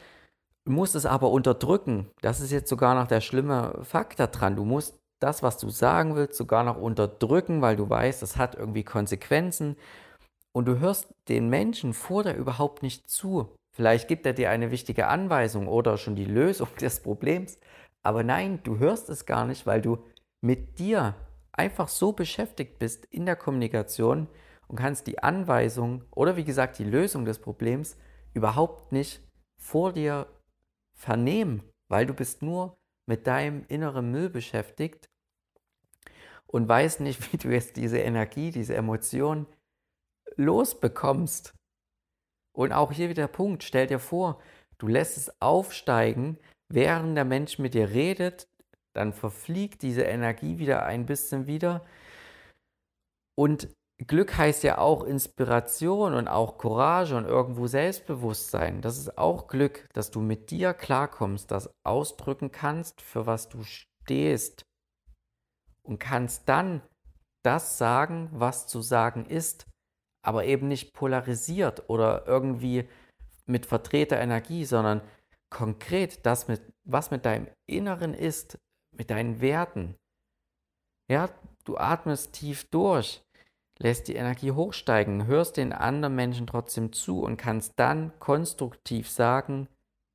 musst 0.65 0.95
es 0.95 1.07
aber 1.07 1.31
unterdrücken. 1.31 2.11
Das 2.23 2.41
ist 2.41 2.51
jetzt 2.51 2.69
sogar 2.69 2.95
noch 2.95 3.07
der 3.07 3.21
schlimme 3.21 3.79
Fakt 3.83 4.19
daran. 4.19 4.57
Du 4.57 4.65
musst 4.65 4.99
das, 5.21 5.43
was 5.43 5.59
du 5.59 5.69
sagen 5.71 6.17
willst, 6.17 6.37
sogar 6.37 6.65
noch 6.65 6.77
unterdrücken, 6.77 7.63
weil 7.63 7.77
du 7.77 7.89
weißt, 7.89 8.23
das 8.23 8.37
hat 8.37 8.57
irgendwie 8.57 8.85
Konsequenzen. 8.85 9.77
Und 10.55 10.67
du 10.67 10.79
hörst 10.79 11.13
den 11.29 11.49
Menschen 11.49 11.95
vor 11.95 12.23
dir 12.23 12.35
überhaupt 12.35 12.83
nicht 12.83 13.11
zu. 13.11 13.55
Vielleicht 13.75 14.07
gibt 14.07 14.25
er 14.25 14.33
dir 14.33 14.51
eine 14.51 14.71
wichtige 14.71 15.09
Anweisung 15.09 15.67
oder 15.67 15.99
schon 15.99 16.15
die 16.15 16.25
Lösung 16.25 16.69
des 16.81 17.01
Problems. 17.01 17.59
Aber 18.03 18.23
nein, 18.23 18.61
du 18.63 18.79
hörst 18.79 19.09
es 19.09 19.27
gar 19.27 19.47
nicht, 19.47 19.67
weil 19.67 19.83
du 19.83 19.99
mit 20.41 20.79
dir 20.79 21.15
einfach 21.53 21.89
so 21.89 22.13
beschäftigt 22.13 22.79
bist 22.79 23.07
in 23.07 23.27
der 23.27 23.37
Kommunikation 23.37 24.29
und 24.69 24.77
kannst 24.77 25.07
die 25.07 25.19
Anweisung 25.19 26.05
oder 26.11 26.37
wie 26.37 26.45
gesagt 26.45 26.79
die 26.79 26.85
Lösung 26.85 27.25
des 27.25 27.39
Problems 27.39 27.97
überhaupt 28.33 28.93
nicht 28.93 29.21
vor 29.61 29.93
dir 29.93 30.27
vernehmen, 30.97 31.63
weil 31.89 32.07
du 32.07 32.15
bist 32.15 32.43
nur 32.43 32.77
mit 33.07 33.27
deinem 33.27 33.65
inneren 33.69 34.11
Müll 34.11 34.31
beschäftigt 34.31 35.07
und 36.47 36.69
weißt 36.69 37.01
nicht, 37.01 37.33
wie 37.33 37.37
du 37.37 37.49
jetzt 37.49 37.77
diese 37.77 37.99
Energie, 37.99 38.51
diese 38.51 38.75
Emotion 38.75 39.47
losbekommst. 40.37 41.55
Und 42.57 42.73
auch 42.73 42.93
hier 42.93 43.09
wieder 43.09 43.25
der 43.25 43.33
Punkt, 43.33 43.65
stell 43.65 43.87
dir 43.87 43.99
vor, 43.99 44.41
du 44.79 44.87
lässt 44.87 45.17
es 45.17 45.41
aufsteigen, 45.41 46.39
während 46.69 47.17
der 47.17 47.25
Mensch 47.25 47.59
mit 47.59 47.75
dir 47.75 47.91
redet, 47.91 48.49
dann 48.95 49.13
verfliegt 49.13 49.83
diese 49.83 50.03
Energie 50.03 50.59
wieder 50.59 50.85
ein 50.85 51.07
bisschen 51.07 51.47
wieder 51.47 51.85
und 53.37 53.69
Glück 54.07 54.37
heißt 54.37 54.65
ja 54.65 54.79
auch 54.79 55.05
Inspiration 55.05 56.15
und 56.15 56.29
auch 56.29 56.59
Courage 56.59 57.17
und 57.17 57.27
irgendwo 57.27 57.67
Selbstbewusstsein. 57.67 58.83
Das 58.83 58.99
ist 58.99 59.19
auch 59.19 59.47
Glück, 59.47 59.89
dass 59.93 60.11
du 60.11 60.21
mit 60.21 60.51
dir 60.51 60.75
klarkommst, 60.75 61.51
das 61.51 61.73
ausdrücken 61.85 62.51
kannst, 62.51 63.01
für 63.01 63.27
was 63.27 63.49
du 63.49 63.63
stehst. 63.63 64.65
Und 65.83 65.99
kannst 65.99 66.49
dann 66.49 66.83
das 67.45 67.79
sagen, 67.79 68.31
was 68.33 68.67
zu 68.67 68.81
sagen 68.81 69.27
ist, 69.27 69.67
aber 70.25 70.45
eben 70.45 70.69
nicht 70.69 70.93
polarisiert 70.93 71.89
oder 71.89 72.27
irgendwie 72.27 72.89
mit 73.47 73.67
verdrehter 73.67 74.19
Energie, 74.19 74.65
sondern 74.65 75.03
konkret 75.51 76.25
das, 76.27 76.49
mit, 76.49 76.63
was 76.85 77.11
mit 77.11 77.25
deinem 77.25 77.49
Inneren 77.67 78.15
ist, 78.15 78.59
mit 78.97 79.11
deinen 79.11 79.41
Werten. 79.41 79.95
Ja, 81.11 81.29
du 81.65 81.77
atmest 81.77 82.33
tief 82.33 82.69
durch 82.71 83.25
lässt 83.79 84.09
die 84.09 84.15
Energie 84.17 84.53
hochsteigen, 84.53 85.27
hörst 85.27 85.57
den 85.57 85.73
anderen 85.73 86.15
Menschen 86.15 86.47
trotzdem 86.47 86.93
zu 86.93 87.23
und 87.23 87.37
kannst 87.37 87.73
dann 87.77 88.13
konstruktiv 88.19 89.11
sagen, 89.11 89.69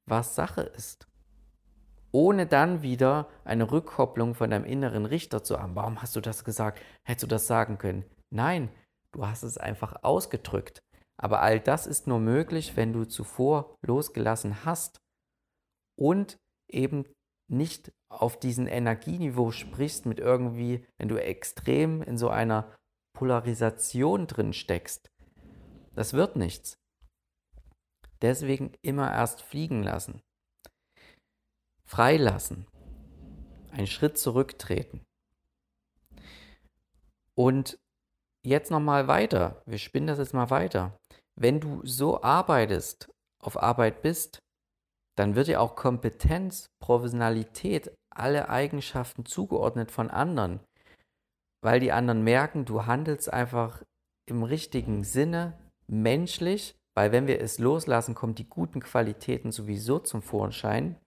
was 0.06 0.36
Sache 0.36 0.62
ist. 0.62 1.08
Ohne 2.12 2.48
dann 2.48 2.82
wieder 2.82 3.30
eine 3.44 3.72
Rückkopplung 3.72 4.34
von 4.34 4.50
deinem 4.50 4.66
inneren 4.66 5.06
Richter 5.06 5.44
zu 5.44 5.60
haben. 5.62 5.76
Warum 5.76 6.02
hast 6.02 6.16
du 6.16 6.22
das 6.22 6.44
gesagt? 6.44 6.82
Hättest 7.04 7.24
du 7.24 7.28
das 7.28 7.46
sagen 7.46 7.78
können? 7.78 8.04
Nein, 8.32 8.70
du 9.14 9.26
hast 9.26 9.44
es 9.44 9.58
einfach 9.58 10.04
ausgedrückt. 10.04 10.82
Aber 11.18 11.42
all 11.42 11.60
das 11.60 11.86
ist 11.86 12.08
nur 12.08 12.20
möglich, 12.20 12.78
wenn 12.78 12.94
du 12.94 13.06
zuvor 13.06 13.76
losgelassen 13.82 14.64
hast 14.64 15.02
und 15.98 16.38
eben 16.70 17.06
nicht 17.50 17.92
auf 18.10 18.40
diesem 18.40 18.68
Energieniveau 18.68 19.52
sprichst 19.52 20.06
mit 20.06 20.20
irgendwie, 20.20 20.86
wenn 20.98 21.10
du 21.10 21.18
extrem 21.18 22.02
in 22.02 22.18
so 22.18 22.30
einer 22.30 22.74
Polarisation 23.14 24.28
drin 24.28 24.54
steckst, 24.54 25.10
das 25.94 26.14
wird 26.14 26.36
nichts. 26.36 26.78
Deswegen 28.22 28.74
immer 28.82 29.12
erst 29.12 29.42
fliegen 29.42 29.84
lassen. 29.84 30.22
Freilassen. 31.86 32.68
Einen 33.72 33.88
Schritt 33.88 34.18
zurücktreten. 34.18 35.04
Und 37.36 37.80
jetzt 38.46 38.72
nochmal 38.72 39.08
weiter. 39.08 39.62
Wir 39.66 39.78
spinnen 39.78 40.08
das 40.08 40.20
jetzt 40.20 40.34
mal 40.34 40.50
weiter. 40.50 40.98
Wenn 41.40 41.60
du 41.60 41.82
so 41.86 42.22
arbeitest, 42.22 43.10
auf 43.42 43.62
Arbeit 43.62 44.02
bist, 44.02 44.40
dann 45.18 45.36
wird 45.36 45.48
dir 45.48 45.62
auch 45.62 45.76
Kompetenz, 45.76 46.66
Professionalität, 46.82 47.92
alle 48.14 48.50
Eigenschaften 48.50 49.26
zugeordnet 49.26 49.92
von 49.92 50.10
anderen 50.10 50.60
weil 51.62 51.80
die 51.80 51.92
anderen 51.92 52.24
merken, 52.24 52.66
du 52.66 52.86
handelst 52.86 53.32
einfach 53.32 53.84
im 54.26 54.44
richtigen 54.44 55.04
Sinne 55.04 55.58
menschlich, 55.88 56.76
weil 56.96 57.12
wenn 57.12 57.28
wir 57.28 57.42
es 57.42 57.60
loslassen, 57.60 58.16
kommen 58.16 58.36
die 58.36 58.48
guten 58.48 58.80
Qualitäten 58.80 59.52
sowieso 59.52 60.00
zum 60.00 60.22
Vorschein. 60.22 60.98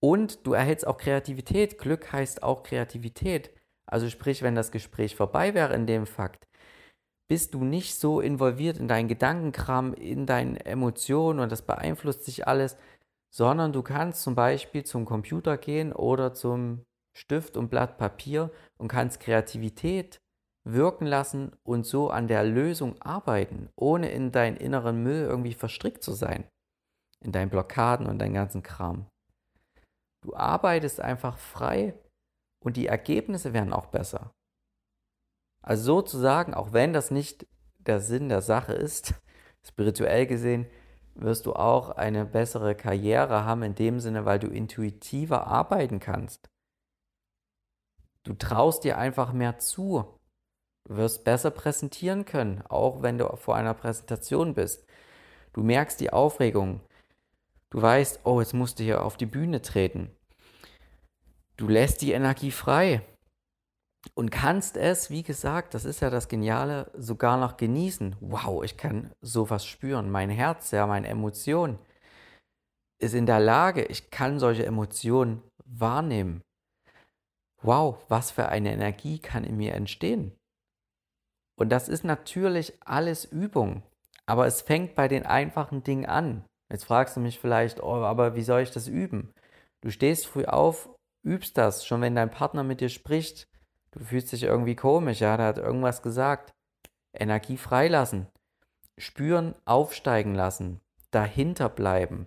Und 0.00 0.46
du 0.46 0.52
erhältst 0.52 0.86
auch 0.86 0.98
Kreativität. 0.98 1.78
Glück 1.78 2.12
heißt 2.12 2.42
auch 2.42 2.62
Kreativität. 2.62 3.50
Also 3.86 4.08
sprich, 4.08 4.42
wenn 4.42 4.54
das 4.54 4.70
Gespräch 4.70 5.16
vorbei 5.16 5.54
wäre 5.54 5.74
in 5.74 5.86
dem 5.86 6.06
Fakt, 6.06 6.46
bist 7.28 7.54
du 7.54 7.64
nicht 7.64 7.94
so 7.98 8.20
involviert 8.20 8.76
in 8.76 8.88
deinen 8.88 9.08
Gedankenkram, 9.08 9.94
in 9.94 10.26
deinen 10.26 10.56
Emotionen 10.56 11.40
und 11.40 11.50
das 11.50 11.62
beeinflusst 11.62 12.24
sich 12.24 12.46
alles, 12.46 12.76
sondern 13.34 13.72
du 13.72 13.82
kannst 13.82 14.22
zum 14.22 14.34
Beispiel 14.34 14.84
zum 14.84 15.04
Computer 15.04 15.56
gehen 15.56 15.92
oder 15.92 16.34
zum 16.34 16.84
Stift 17.16 17.56
und 17.56 17.68
Blatt 17.68 17.98
Papier 17.98 18.50
und 18.78 18.88
kannst 18.88 19.20
Kreativität 19.20 20.20
wirken 20.64 21.06
lassen 21.06 21.52
und 21.62 21.86
so 21.86 22.10
an 22.10 22.28
der 22.28 22.44
Lösung 22.44 23.00
arbeiten, 23.00 23.68
ohne 23.76 24.10
in 24.10 24.32
deinen 24.32 24.56
inneren 24.56 25.02
Müll 25.02 25.22
irgendwie 25.22 25.54
verstrickt 25.54 26.02
zu 26.02 26.12
sein, 26.12 26.48
in 27.20 27.32
deinen 27.32 27.50
Blockaden 27.50 28.06
und 28.06 28.18
deinen 28.18 28.34
ganzen 28.34 28.62
Kram. 28.62 29.06
Du 30.22 30.34
arbeitest 30.34 31.00
einfach 31.00 31.36
frei 31.36 31.94
und 32.64 32.76
die 32.76 32.86
Ergebnisse 32.86 33.52
werden 33.52 33.72
auch 33.72 33.86
besser. 33.86 34.34
Also 35.62 36.00
sozusagen, 36.00 36.54
auch 36.54 36.72
wenn 36.72 36.92
das 36.92 37.10
nicht 37.10 37.46
der 37.78 38.00
Sinn 38.00 38.28
der 38.28 38.42
Sache 38.42 38.72
ist, 38.72 39.14
spirituell 39.62 40.26
gesehen, 40.26 40.66
wirst 41.14 41.46
du 41.46 41.52
auch 41.52 41.90
eine 41.90 42.24
bessere 42.24 42.74
Karriere 42.74 43.44
haben 43.44 43.62
in 43.62 43.74
dem 43.74 44.00
Sinne, 44.00 44.24
weil 44.24 44.38
du 44.38 44.48
intuitiver 44.48 45.46
arbeiten 45.46 46.00
kannst. 46.00 46.50
Du 48.24 48.32
traust 48.32 48.84
dir 48.84 48.98
einfach 48.98 49.32
mehr 49.32 49.58
zu. 49.58 50.04
Du 50.84 50.96
wirst 50.96 51.24
besser 51.24 51.50
präsentieren 51.50 52.24
können, 52.24 52.62
auch 52.68 53.02
wenn 53.02 53.18
du 53.18 53.28
vor 53.36 53.54
einer 53.56 53.74
Präsentation 53.74 54.54
bist. 54.54 54.86
Du 55.52 55.62
merkst 55.62 56.00
die 56.00 56.12
Aufregung. 56.12 56.80
Du 57.70 57.80
weißt, 57.80 58.20
oh, 58.24 58.40
jetzt 58.40 58.54
musst 58.54 58.78
du 58.78 58.84
hier 58.84 59.04
auf 59.04 59.16
die 59.16 59.26
Bühne 59.26 59.62
treten. 59.62 60.10
Du 61.56 61.68
lässt 61.68 62.02
die 62.02 62.12
Energie 62.12 62.50
frei 62.50 63.02
und 64.14 64.30
kannst 64.30 64.76
es, 64.76 65.10
wie 65.10 65.22
gesagt, 65.22 65.74
das 65.74 65.84
ist 65.84 66.00
ja 66.00 66.10
das 66.10 66.28
Geniale, 66.28 66.90
sogar 66.94 67.38
noch 67.38 67.56
genießen. 67.56 68.16
Wow, 68.20 68.64
ich 68.64 68.76
kann 68.76 69.12
sowas 69.20 69.64
spüren. 69.64 70.10
Mein 70.10 70.30
Herz, 70.30 70.70
ja, 70.72 70.86
meine 70.86 71.08
Emotion 71.08 71.78
ist 73.00 73.14
in 73.14 73.26
der 73.26 73.40
Lage, 73.40 73.84
ich 73.84 74.10
kann 74.10 74.38
solche 74.38 74.66
Emotionen 74.66 75.42
wahrnehmen 75.64 76.42
wow, 77.64 78.04
was 78.08 78.30
für 78.30 78.48
eine 78.48 78.72
Energie 78.72 79.18
kann 79.18 79.42
in 79.42 79.56
mir 79.56 79.74
entstehen? 79.74 80.36
Und 81.58 81.70
das 81.70 81.88
ist 81.88 82.04
natürlich 82.04 82.74
alles 82.84 83.24
Übung, 83.24 83.82
aber 84.26 84.46
es 84.46 84.60
fängt 84.60 84.94
bei 84.94 85.08
den 85.08 85.24
einfachen 85.24 85.82
Dingen 85.82 86.06
an. 86.06 86.44
Jetzt 86.70 86.84
fragst 86.84 87.16
du 87.16 87.20
mich 87.20 87.38
vielleicht, 87.38 87.82
oh, 87.82 88.02
aber 88.02 88.34
wie 88.34 88.42
soll 88.42 88.62
ich 88.62 88.70
das 88.70 88.88
üben? 88.88 89.32
Du 89.82 89.90
stehst 89.90 90.26
früh 90.26 90.44
auf, 90.44 90.93
übst 91.24 91.58
das, 91.58 91.86
schon 91.86 92.00
wenn 92.00 92.14
dein 92.14 92.30
Partner 92.30 92.62
mit 92.62 92.80
dir 92.80 92.88
spricht. 92.88 93.48
Du 93.90 94.00
fühlst 94.00 94.32
dich 94.32 94.42
irgendwie 94.44 94.76
komisch, 94.76 95.20
ja, 95.20 95.36
der 95.36 95.46
hat 95.46 95.58
irgendwas 95.58 96.02
gesagt. 96.02 96.52
Energie 97.12 97.56
freilassen, 97.56 98.26
spüren, 98.98 99.54
aufsteigen 99.64 100.34
lassen, 100.34 100.80
dahinter 101.10 101.68
bleiben, 101.68 102.26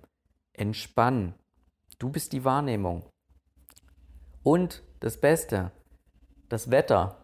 entspannen. 0.54 1.36
Du 2.00 2.10
bist 2.10 2.34
die 2.34 2.46
Wahrnehmung. 2.46 3.06
Und 4.44 4.84
das 5.00 5.20
Beste, 5.20 5.72
das 6.48 6.72
Wetter. 6.72 7.18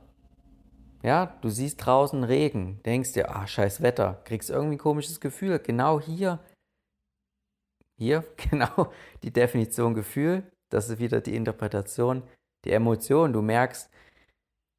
Ja, 1.03 1.37
du 1.41 1.49
siehst 1.49 1.85
draußen 1.85 2.23
Regen, 2.23 2.81
denkst 2.83 3.13
dir, 3.13 3.35
ah, 3.35 3.47
scheiß 3.47 3.81
Wetter, 3.81 4.21
kriegst 4.25 4.49
irgendwie 4.49 4.75
ein 4.75 4.79
komisches 4.79 5.19
Gefühl. 5.19 5.59
Genau 5.59 5.99
hier, 5.99 6.39
hier, 7.97 8.25
genau 8.37 8.91
die 9.23 9.31
Definition 9.31 9.93
Gefühl, 9.93 10.43
das 10.73 10.89
ist 10.89 10.99
wieder 10.99 11.21
die 11.21 11.35
Interpretation, 11.35 12.23
die 12.65 12.71
Emotion. 12.71 13.31
Du 13.33 13.41
merkst, 13.41 13.89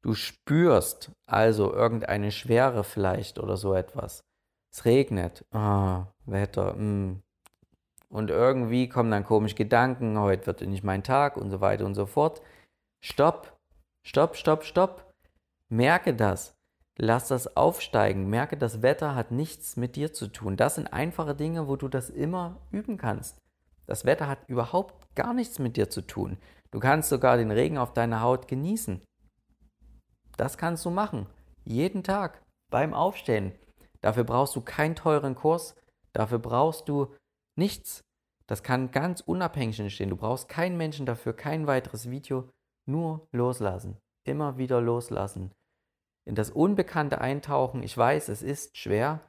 du 0.03 0.13
spürst 0.13 1.11
also 1.25 1.73
irgendeine 1.73 2.31
Schwere 2.31 2.83
vielleicht 2.83 3.39
oder 3.39 3.57
so 3.57 3.73
etwas. 3.73 4.23
Es 4.73 4.83
regnet, 4.85 5.45
ah, 5.51 6.07
Wetter, 6.25 6.73
mh. 6.75 6.83
Mm. 6.83 7.23
und 8.09 8.29
irgendwie 8.29 8.89
kommen 8.89 9.09
dann 9.09 9.23
komische 9.23 9.55
Gedanken, 9.55 10.19
heute 10.19 10.47
wird 10.47 10.61
nicht 10.61 10.83
mein 10.83 11.03
Tag 11.03 11.37
und 11.37 11.49
so 11.49 11.61
weiter 11.61 11.85
und 11.85 11.95
so 11.95 12.05
fort. 12.05 12.41
Stopp, 13.01 13.57
stopp, 14.05 14.35
stopp, 14.35 14.65
stopp. 14.65 15.13
Merke 15.69 16.13
das. 16.13 16.55
Lass 16.97 17.27
das 17.27 17.55
aufsteigen. 17.57 18.29
Merke, 18.29 18.57
das 18.57 18.81
Wetter 18.81 19.15
hat 19.15 19.31
nichts 19.31 19.75
mit 19.75 19.95
dir 19.95 20.13
zu 20.13 20.27
tun. 20.27 20.57
Das 20.57 20.75
sind 20.75 20.87
einfache 20.87 21.35
Dinge, 21.35 21.67
wo 21.67 21.75
du 21.75 21.87
das 21.87 22.09
immer 22.09 22.57
üben 22.71 22.97
kannst. 22.97 23.41
Das 23.85 24.05
Wetter 24.05 24.27
hat 24.27 24.47
überhaupt 24.47 25.04
gar 25.15 25.33
nichts 25.33 25.59
mit 25.59 25.77
dir 25.77 25.89
zu 25.89 26.01
tun. 26.01 26.37
Du 26.71 26.79
kannst 26.79 27.09
sogar 27.09 27.37
den 27.37 27.51
Regen 27.51 27.77
auf 27.77 27.93
deiner 27.93 28.21
Haut 28.21 28.47
genießen. 28.47 29.01
Das 30.37 30.57
kannst 30.57 30.85
du 30.85 30.89
machen. 30.89 31.27
Jeden 31.63 32.03
Tag 32.03 32.43
beim 32.69 32.93
Aufstehen. 32.93 33.53
Dafür 34.01 34.23
brauchst 34.23 34.55
du 34.55 34.61
keinen 34.61 34.95
teuren 34.95 35.35
Kurs. 35.35 35.75
Dafür 36.13 36.39
brauchst 36.39 36.89
du 36.89 37.13
nichts. 37.55 38.01
Das 38.47 38.61
kann 38.61 38.91
ganz 38.91 39.21
unabhängig 39.21 39.79
entstehen. 39.79 40.09
Du 40.09 40.17
brauchst 40.17 40.49
keinen 40.49 40.77
Menschen 40.77 41.05
dafür, 41.05 41.33
kein 41.33 41.67
weiteres 41.67 42.09
Video. 42.09 42.49
Nur 42.85 43.27
loslassen. 43.31 43.97
Immer 44.23 44.57
wieder 44.57 44.81
loslassen. 44.81 45.51
In 46.25 46.35
das 46.35 46.51
Unbekannte 46.51 47.21
eintauchen. 47.21 47.83
Ich 47.83 47.97
weiß, 47.97 48.29
es 48.29 48.41
ist 48.41 48.77
schwer, 48.77 49.21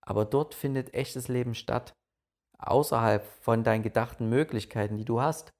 aber 0.00 0.24
dort 0.24 0.54
findet 0.54 0.94
echtes 0.94 1.28
Leben 1.28 1.54
statt 1.54 1.94
außerhalb 2.66 3.24
von 3.40 3.64
deinen 3.64 3.82
gedachten 3.82 4.28
Möglichkeiten, 4.28 4.96
die 4.96 5.04
du 5.04 5.20
hast. 5.20 5.52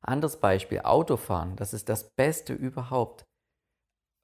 Anderes 0.00 0.40
Beispiel, 0.40 0.80
Autofahren, 0.80 1.56
das 1.56 1.74
ist 1.74 1.88
das 1.88 2.10
Beste 2.16 2.54
überhaupt. 2.54 3.26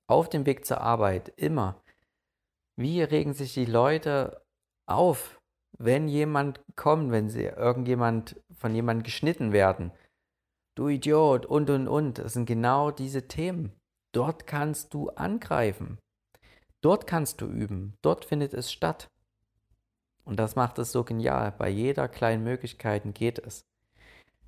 Auf 0.09 0.29
dem 0.29 0.47
Weg 0.47 0.65
zur 0.65 0.81
Arbeit, 0.81 1.33
immer. 1.37 1.83
Wie 2.79 3.03
regen 3.03 3.33
sich 3.33 3.55
die 3.55 3.65
Leute 3.65 4.43
auf, 4.87 5.41
wenn 5.79 6.09
jemand 6.09 6.61
kommt, 6.77 7.11
wenn 7.11 7.29
sie 7.29 7.45
irgendjemand 7.45 8.41
von 8.59 8.75
jemandem 8.75 9.03
geschnitten 9.03 9.53
werden? 9.53 9.93
Du 10.77 10.89
Idiot 10.89 11.47
und 11.47 11.71
und 11.71 11.89
und. 11.89 12.19
Das 12.19 12.35
sind 12.35 12.47
genau 12.47 12.91
diese 12.91 13.29
Themen. 13.29 13.73
Dort 14.15 14.47
kannst 14.47 14.95
du 14.95 15.09
angreifen. 15.11 15.99
Dort 16.83 17.07
kannst 17.07 17.41
du 17.41 17.47
üben. 17.47 17.97
Dort 18.03 18.25
findet 18.25 18.55
es 18.55 18.71
statt. 18.71 19.09
Und 20.27 20.39
das 20.39 20.57
macht 20.57 20.79
es 20.79 20.93
so 20.93 21.05
genial. 21.05 21.53
Bei 21.57 21.69
jeder 21.69 22.09
kleinen 22.09 22.45
Möglichkeit 22.45 23.03
geht 23.15 23.39
es. 23.39 23.65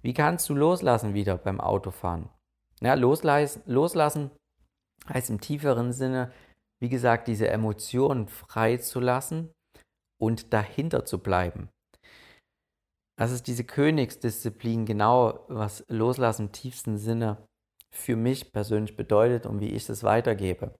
Wie 0.02 0.12
kannst 0.12 0.48
du 0.48 0.54
loslassen 0.54 1.14
wieder 1.14 1.38
beim 1.38 1.60
Autofahren? 1.60 2.28
Ja, 2.80 2.94
loslassen, 2.94 4.30
heißt 5.08 5.30
im 5.30 5.40
tieferen 5.40 5.92
Sinne, 5.92 6.32
wie 6.80 6.88
gesagt, 6.88 7.28
diese 7.28 7.48
Emotionen 7.48 8.28
freizulassen 8.28 9.52
und 10.20 10.52
dahinter 10.52 11.04
zu 11.04 11.18
bleiben. 11.18 11.68
Das 13.16 13.32
ist 13.32 13.48
diese 13.48 13.64
Königsdisziplin, 13.64 14.86
genau 14.86 15.44
was 15.48 15.84
Loslassen 15.88 16.46
im 16.46 16.52
tiefsten 16.52 16.98
Sinne 16.98 17.48
für 17.90 18.14
mich 18.14 18.52
persönlich 18.52 18.96
bedeutet 18.96 19.46
und 19.46 19.60
wie 19.60 19.70
ich 19.70 19.88
es 19.88 20.04
weitergebe. 20.04 20.74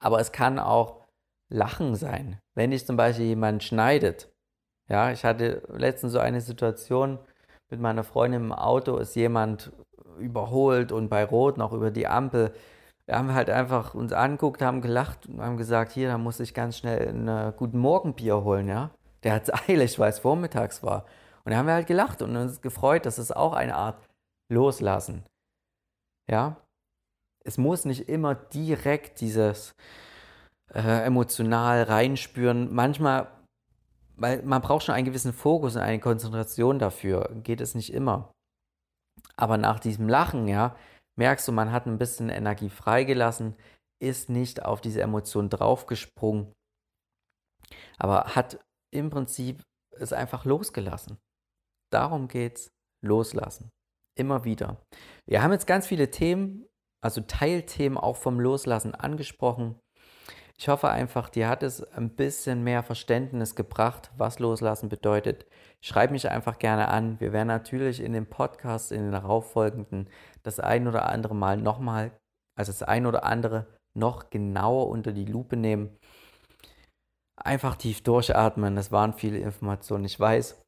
Aber 0.00 0.18
es 0.18 0.32
kann 0.32 0.58
auch 0.58 1.03
Lachen 1.48 1.94
sein. 1.94 2.38
Wenn 2.54 2.70
dich 2.70 2.86
zum 2.86 2.96
Beispiel 2.96 3.26
jemand 3.26 3.62
schneidet. 3.62 4.32
Ja, 4.88 5.10
ich 5.10 5.24
hatte 5.24 5.62
letztens 5.72 6.12
so 6.12 6.18
eine 6.18 6.40
Situation 6.40 7.18
mit 7.70 7.80
meiner 7.80 8.04
Freundin 8.04 8.44
im 8.44 8.52
Auto, 8.52 8.96
ist 8.98 9.16
jemand 9.16 9.72
überholt 10.18 10.92
und 10.92 11.08
bei 11.08 11.24
Rot 11.24 11.56
noch 11.56 11.72
über 11.72 11.90
die 11.90 12.06
Ampel. 12.06 12.52
Wir 13.06 13.16
haben 13.16 13.34
halt 13.34 13.50
einfach 13.50 13.94
uns 13.94 14.12
anguckt, 14.12 14.62
haben 14.62 14.80
gelacht 14.80 15.26
und 15.26 15.40
haben 15.40 15.56
gesagt, 15.56 15.92
hier, 15.92 16.08
da 16.08 16.18
muss 16.18 16.40
ich 16.40 16.54
ganz 16.54 16.78
schnell 16.78 17.08
ein 17.08 17.28
äh, 17.28 17.52
guten 17.56 17.78
Morgenbier 17.78 18.44
holen, 18.44 18.68
ja. 18.68 18.90
Der 19.22 19.34
hat 19.34 19.48
es 19.48 19.54
eilig, 19.68 19.98
weil 19.98 20.10
es 20.10 20.18
vormittags 20.18 20.82
war. 20.82 21.04
Und 21.44 21.52
da 21.52 21.58
haben 21.58 21.66
wir 21.66 21.74
halt 21.74 21.86
gelacht 21.86 22.22
und 22.22 22.36
uns 22.36 22.60
gefreut, 22.60 23.06
dass 23.06 23.18
es 23.18 23.32
auch 23.32 23.52
eine 23.52 23.74
Art 23.74 24.08
Loslassen. 24.50 25.24
Ja. 26.30 26.56
Es 27.46 27.58
muss 27.58 27.84
nicht 27.84 28.08
immer 28.08 28.34
direkt 28.34 29.20
dieses 29.20 29.74
äh, 30.72 31.04
emotional 31.04 31.82
reinspüren. 31.82 32.72
Manchmal, 32.74 33.28
weil 34.16 34.42
man 34.42 34.62
braucht 34.62 34.84
schon 34.84 34.94
einen 34.94 35.06
gewissen 35.06 35.32
Fokus 35.32 35.76
und 35.76 35.82
eine 35.82 36.00
Konzentration 36.00 36.78
dafür. 36.78 37.30
Geht 37.42 37.60
es 37.60 37.74
nicht 37.74 37.92
immer. 37.92 38.32
Aber 39.36 39.56
nach 39.58 39.80
diesem 39.80 40.08
Lachen, 40.08 40.48
ja, 40.48 40.76
merkst 41.16 41.46
du, 41.48 41.52
man 41.52 41.72
hat 41.72 41.86
ein 41.86 41.98
bisschen 41.98 42.28
Energie 42.28 42.68
freigelassen, 42.68 43.56
ist 44.00 44.28
nicht 44.28 44.64
auf 44.64 44.80
diese 44.80 45.02
Emotion 45.02 45.48
draufgesprungen, 45.48 46.52
aber 47.98 48.34
hat 48.34 48.60
im 48.92 49.10
Prinzip 49.10 49.62
es 49.92 50.12
einfach 50.12 50.44
losgelassen. 50.44 51.18
Darum 51.90 52.28
geht's, 52.28 52.70
loslassen. 53.02 53.70
Immer 54.16 54.44
wieder. 54.44 54.80
Wir 55.26 55.42
haben 55.42 55.52
jetzt 55.52 55.66
ganz 55.66 55.86
viele 55.86 56.10
Themen, 56.10 56.66
also 57.02 57.20
Teilthemen 57.20 57.98
auch 57.98 58.16
vom 58.16 58.40
Loslassen 58.40 58.94
angesprochen. 58.94 59.78
Ich 60.56 60.68
hoffe 60.68 60.88
einfach, 60.88 61.28
dir 61.28 61.48
hat 61.48 61.62
es 61.62 61.82
ein 61.92 62.10
bisschen 62.10 62.62
mehr 62.62 62.82
Verständnis 62.82 63.56
gebracht, 63.56 64.10
was 64.16 64.38
Loslassen 64.38 64.88
bedeutet. 64.88 65.46
Schreib 65.80 66.12
mich 66.12 66.30
einfach 66.30 66.58
gerne 66.58 66.88
an. 66.88 67.18
Wir 67.18 67.32
werden 67.32 67.48
natürlich 67.48 68.00
in 68.00 68.12
dem 68.12 68.26
Podcast, 68.26 68.92
in 68.92 69.02
den 69.02 69.12
darauffolgenden, 69.12 70.08
das 70.44 70.60
ein 70.60 70.86
oder 70.86 71.06
andere 71.08 71.34
Mal 71.34 71.56
nochmal, 71.56 72.12
also 72.56 72.70
das 72.70 72.82
ein 72.84 73.06
oder 73.06 73.24
andere 73.24 73.66
noch 73.96 74.30
genauer 74.30 74.88
unter 74.88 75.12
die 75.12 75.24
Lupe 75.24 75.56
nehmen. 75.56 75.96
Einfach 77.36 77.76
tief 77.76 78.02
durchatmen. 78.02 78.76
Das 78.76 78.92
waren 78.92 79.12
viele 79.12 79.38
Informationen, 79.38 80.04
ich 80.04 80.18
weiß. 80.18 80.62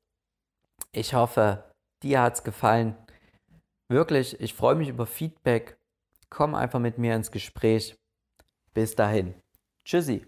Ich 0.93 1.15
hoffe, 1.15 1.65
dir 2.03 2.23
hat 2.23 2.35
es 2.35 2.45
gefallen. 2.45 2.97
Wirklich, 3.89 4.41
ich 4.41 4.55
freue 4.55 4.75
mich 4.75 4.89
über 4.89 5.07
Feedback. 5.07 5.77
Komm 6.29 6.57
einfach 6.57 6.81
mit 6.81 6.99
mir 6.99 7.15
ins 7.15 7.31
Gespräch. 7.31 7.97
Bis 8.75 8.97
dahin. 8.97 9.35
Tschüssi. 9.87 10.27